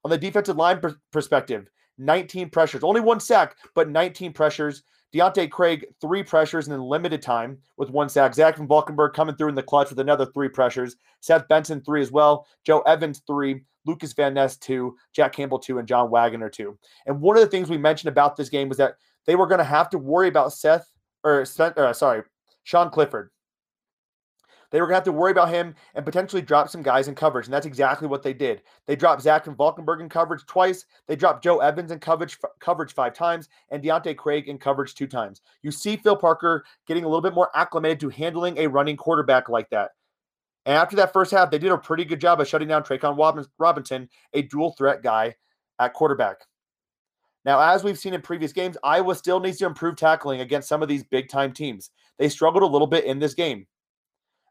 On 0.04 0.10
the 0.10 0.18
defensive 0.18 0.56
line 0.56 0.80
per- 0.80 1.00
perspective, 1.10 1.70
19 1.98 2.50
pressures, 2.50 2.84
only 2.84 3.00
one 3.00 3.20
sack, 3.20 3.56
but 3.74 3.88
19 3.88 4.32
pressures. 4.32 4.82
Deontae 5.14 5.48
Craig, 5.48 5.86
three 6.00 6.24
pressures 6.24 6.66
and 6.66 6.72
then 6.72 6.82
limited 6.82 7.22
time 7.22 7.56
with 7.76 7.88
one 7.88 8.08
sack. 8.08 8.34
Zach 8.34 8.56
VanValkenburg 8.56 9.12
coming 9.12 9.36
through 9.36 9.48
in 9.48 9.54
the 9.54 9.62
clutch 9.62 9.90
with 9.90 10.00
another 10.00 10.26
three 10.26 10.48
pressures. 10.48 10.96
Seth 11.20 11.46
Benson, 11.46 11.80
three 11.82 12.02
as 12.02 12.10
well. 12.10 12.46
Joe 12.64 12.80
Evans, 12.80 13.22
three. 13.26 13.62
Lucas 13.86 14.12
Van 14.12 14.34
Ness, 14.34 14.56
two. 14.56 14.96
Jack 15.12 15.32
Campbell, 15.32 15.60
two. 15.60 15.78
And 15.78 15.86
John 15.86 16.10
Waggoner, 16.10 16.50
two. 16.50 16.76
And 17.06 17.20
one 17.20 17.36
of 17.36 17.42
the 17.42 17.48
things 17.48 17.70
we 17.70 17.78
mentioned 17.78 18.08
about 18.08 18.36
this 18.36 18.48
game 18.48 18.68
was 18.68 18.78
that 18.78 18.96
they 19.24 19.36
were 19.36 19.46
going 19.46 19.58
to 19.58 19.64
have 19.64 19.88
to 19.90 19.98
worry 19.98 20.26
about 20.26 20.52
Seth, 20.52 20.90
or, 21.22 21.42
uh, 21.42 21.92
sorry, 21.92 22.22
Sean 22.64 22.90
Clifford. 22.90 23.30
They 24.74 24.80
were 24.80 24.88
going 24.88 24.94
to 24.94 24.96
have 24.96 25.04
to 25.04 25.12
worry 25.12 25.30
about 25.30 25.50
him 25.50 25.76
and 25.94 26.04
potentially 26.04 26.42
drop 26.42 26.68
some 26.68 26.82
guys 26.82 27.06
in 27.06 27.14
coverage. 27.14 27.46
And 27.46 27.54
that's 27.54 27.64
exactly 27.64 28.08
what 28.08 28.24
they 28.24 28.32
did. 28.32 28.62
They 28.88 28.96
dropped 28.96 29.22
Zach 29.22 29.44
VanValkenburg 29.44 30.00
in 30.00 30.08
coverage 30.08 30.44
twice. 30.46 30.84
They 31.06 31.14
dropped 31.14 31.44
Joe 31.44 31.60
Evans 31.60 31.92
in 31.92 32.00
coverage, 32.00 32.36
f- 32.42 32.50
coverage 32.58 32.92
five 32.92 33.14
times 33.14 33.48
and 33.70 33.80
Deontae 33.80 34.16
Craig 34.16 34.48
in 34.48 34.58
coverage 34.58 34.96
two 34.96 35.06
times. 35.06 35.42
You 35.62 35.70
see 35.70 35.96
Phil 35.96 36.16
Parker 36.16 36.64
getting 36.88 37.04
a 37.04 37.06
little 37.06 37.22
bit 37.22 37.34
more 37.34 37.52
acclimated 37.54 38.00
to 38.00 38.08
handling 38.08 38.58
a 38.58 38.66
running 38.66 38.96
quarterback 38.96 39.48
like 39.48 39.70
that. 39.70 39.92
And 40.66 40.74
after 40.74 40.96
that 40.96 41.12
first 41.12 41.30
half, 41.30 41.52
they 41.52 41.58
did 41.60 41.70
a 41.70 41.78
pretty 41.78 42.04
good 42.04 42.20
job 42.20 42.40
of 42.40 42.48
shutting 42.48 42.66
down 42.66 42.82
Ta'Quan 42.82 43.46
Roberson, 43.58 44.08
a 44.32 44.42
dual 44.42 44.72
threat 44.72 45.04
guy 45.04 45.36
at 45.78 45.94
quarterback. 45.94 46.38
Now, 47.44 47.60
as 47.60 47.84
we've 47.84 47.96
seen 47.96 48.12
in 48.12 48.22
previous 48.22 48.52
games, 48.52 48.76
Iowa 48.82 49.14
still 49.14 49.38
needs 49.38 49.58
to 49.58 49.66
improve 49.66 49.94
tackling 49.94 50.40
against 50.40 50.68
some 50.68 50.82
of 50.82 50.88
these 50.88 51.04
big 51.04 51.28
time 51.28 51.52
teams. 51.52 51.92
They 52.18 52.28
struggled 52.28 52.64
a 52.64 52.66
little 52.66 52.88
bit 52.88 53.04
in 53.04 53.20
this 53.20 53.34
game 53.34 53.68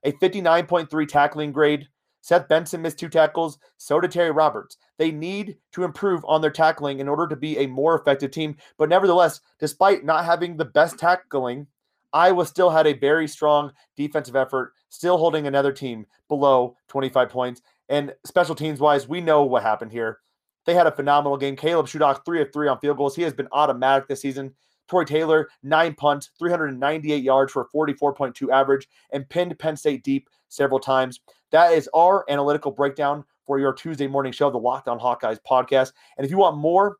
a 0.04 0.12
59.3 0.14 1.08
tackling 1.08 1.52
grade. 1.52 1.88
Seth 2.22 2.48
Benson 2.48 2.82
missed 2.82 3.00
two 3.00 3.10
tackles. 3.10 3.58
So 3.78 4.00
did 4.00 4.12
Terry 4.12 4.32
Roberts. 4.32 4.78
They 4.98 5.12
need 5.12 5.58
to 5.74 5.84
improve 5.84 6.24
on 6.26 6.42
their 6.42 6.52
tackling 6.52 7.00
in 7.00 7.10
order 7.10 7.28
to 7.28 7.36
be 7.36 7.58
a 7.58 7.68
more 7.68 8.00
effective 8.00 8.32
team. 8.32 8.56
But 8.78 8.90
nevertheless, 8.90 9.42
despite 9.60 10.06
not 10.06 10.24
having 10.24 10.56
the 10.56 10.66
best 10.66 10.98
tackling, 10.98 11.68
Iowa 12.14 12.46
still 12.46 12.70
had 12.70 12.88
a 12.88 12.94
very 12.94 13.28
strong 13.28 13.72
defensive 13.98 14.36
effort, 14.36 14.74
still 14.90 15.18
holding 15.18 15.48
another 15.48 15.72
team 15.72 16.06
below 16.30 16.78
25 16.88 17.30
points. 17.30 17.62
And 17.90 18.14
special 18.26 18.56
teams 18.56 18.80
wise, 18.80 19.08
we 19.08 19.20
know 19.20 19.44
what 19.44 19.64
happened 19.64 19.92
here. 19.92 20.20
They 20.66 20.76
had 20.76 20.88
a 20.88 20.92
phenomenal 20.92 21.38
game. 21.38 21.56
Caleb 21.56 21.88
Shudak, 21.88 22.24
three 22.24 22.42
of 22.42 22.54
three 22.54 22.68
on 22.68 22.80
field 22.80 22.98
goals. 22.98 23.16
He 23.16 23.24
has 23.24 23.34
been 23.34 23.50
automatic 23.52 24.08
this 24.08 24.22
season. 24.22 24.54
Tory 24.88 25.06
Taylor, 25.06 25.50
nine 25.64 25.94
punts, 25.96 26.32
398 26.40 27.24
yards 27.24 27.52
for 27.52 27.64
a 27.64 27.78
44.2 27.78 28.52
average, 28.52 28.88
and 29.12 29.28
pinned 29.30 29.58
Penn 29.60 29.78
State 29.78 30.04
deep 30.04 30.30
several 30.50 30.80
times. 30.80 31.22
That 31.52 31.74
is 31.74 31.90
our 31.94 32.26
analytical 32.30 32.72
breakdown 32.72 33.24
for 33.46 33.60
your 33.60 33.74
Tuesday 33.74 34.08
morning 34.08 34.32
show, 34.32 34.50
the 34.50 34.58
Locked 34.58 34.88
On 34.88 35.00
Hawkeyes 35.00 35.40
podcast. 35.48 35.94
And 36.18 36.26
if 36.26 36.32
you 36.32 36.38
want 36.38 36.58
more 36.58 36.98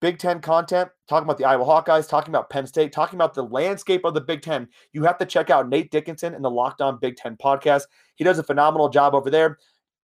Big 0.00 0.18
Ten 0.18 0.40
content, 0.40 0.90
talking 1.08 1.24
about 1.24 1.38
the 1.38 1.44
Iowa 1.44 1.64
Hawkeyes, 1.64 2.08
talking 2.08 2.30
about 2.30 2.50
Penn 2.50 2.66
State, 2.66 2.92
talking 2.92 3.16
about 3.16 3.32
the 3.32 3.44
landscape 3.44 4.04
of 4.04 4.14
the 4.14 4.20
Big 4.20 4.42
Ten, 4.42 4.68
you 4.92 5.04
have 5.04 5.16
to 5.18 5.24
check 5.24 5.48
out 5.48 5.68
Nate 5.68 5.90
Dickinson 5.90 6.34
in 6.34 6.42
the 6.42 6.50
Locked 6.50 6.82
On 6.82 6.98
Big 6.98 7.16
Ten 7.16 7.36
podcast. 7.36 7.84
He 8.16 8.24
does 8.24 8.38
a 8.38 8.42
phenomenal 8.42 8.88
job 8.88 9.14
over 9.14 9.30
there 9.30 9.58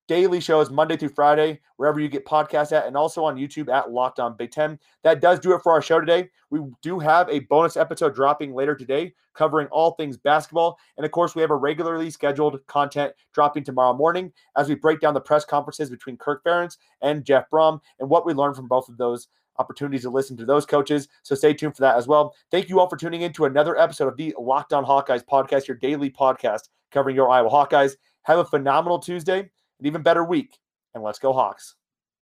daily 0.08 0.40
shows 0.40 0.70
Monday 0.70 0.96
through 0.96 1.10
Friday, 1.10 1.60
wherever 1.76 2.00
you 2.00 2.08
get 2.08 2.26
podcasts 2.26 2.72
at, 2.72 2.86
and 2.86 2.96
also 2.96 3.24
on 3.24 3.36
YouTube 3.36 3.72
at 3.72 3.90
Locked 3.90 4.20
On 4.20 4.36
Big 4.36 4.50
Ten. 4.50 4.78
That 5.04 5.20
does 5.20 5.38
do 5.38 5.54
it 5.54 5.62
for 5.62 5.72
our 5.72 5.82
show 5.82 6.00
today. 6.00 6.28
We 6.50 6.60
do 6.82 6.98
have 6.98 7.28
a 7.28 7.40
bonus 7.40 7.76
episode 7.76 8.14
dropping 8.14 8.54
later 8.54 8.74
today 8.74 9.14
covering 9.34 9.68
all 9.68 9.92
things 9.92 10.16
basketball. 10.16 10.78
And 10.96 11.06
of 11.06 11.12
course, 11.12 11.34
we 11.34 11.42
have 11.42 11.50
a 11.50 11.56
regularly 11.56 12.10
scheduled 12.10 12.64
content 12.66 13.12
dropping 13.32 13.64
tomorrow 13.64 13.94
morning 13.94 14.32
as 14.56 14.68
we 14.68 14.74
break 14.74 15.00
down 15.00 15.14
the 15.14 15.20
press 15.20 15.44
conferences 15.44 15.88
between 15.90 16.16
Kirk 16.16 16.44
Ferentz 16.44 16.76
and 17.00 17.24
Jeff 17.24 17.48
Brohm 17.50 17.80
and 17.98 18.08
what 18.08 18.26
we 18.26 18.34
learned 18.34 18.56
from 18.56 18.68
both 18.68 18.88
of 18.88 18.98
those 18.98 19.28
opportunities 19.58 20.02
to 20.02 20.10
listen 20.10 20.36
to 20.36 20.44
those 20.44 20.66
coaches. 20.66 21.08
So 21.22 21.34
stay 21.34 21.54
tuned 21.54 21.76
for 21.76 21.82
that 21.82 21.96
as 21.96 22.08
well. 22.08 22.34
Thank 22.50 22.68
you 22.68 22.80
all 22.80 22.88
for 22.88 22.96
tuning 22.96 23.22
in 23.22 23.32
to 23.34 23.44
another 23.44 23.78
episode 23.78 24.08
of 24.08 24.16
the 24.16 24.34
Locked 24.38 24.72
On 24.72 24.84
Hawkeyes 24.84 25.24
podcast, 25.24 25.68
your 25.68 25.76
daily 25.76 26.10
podcast 26.10 26.68
covering 26.90 27.16
your 27.16 27.30
Iowa 27.30 27.50
Hawkeyes. 27.50 27.96
Have 28.22 28.38
a 28.38 28.44
phenomenal 28.44 28.98
Tuesday 28.98 29.50
an 29.82 29.86
even 29.86 30.02
better 30.02 30.24
week. 30.24 30.58
And 30.94 31.02
let's 31.02 31.18
go, 31.18 31.32
Hawks. 31.32 31.74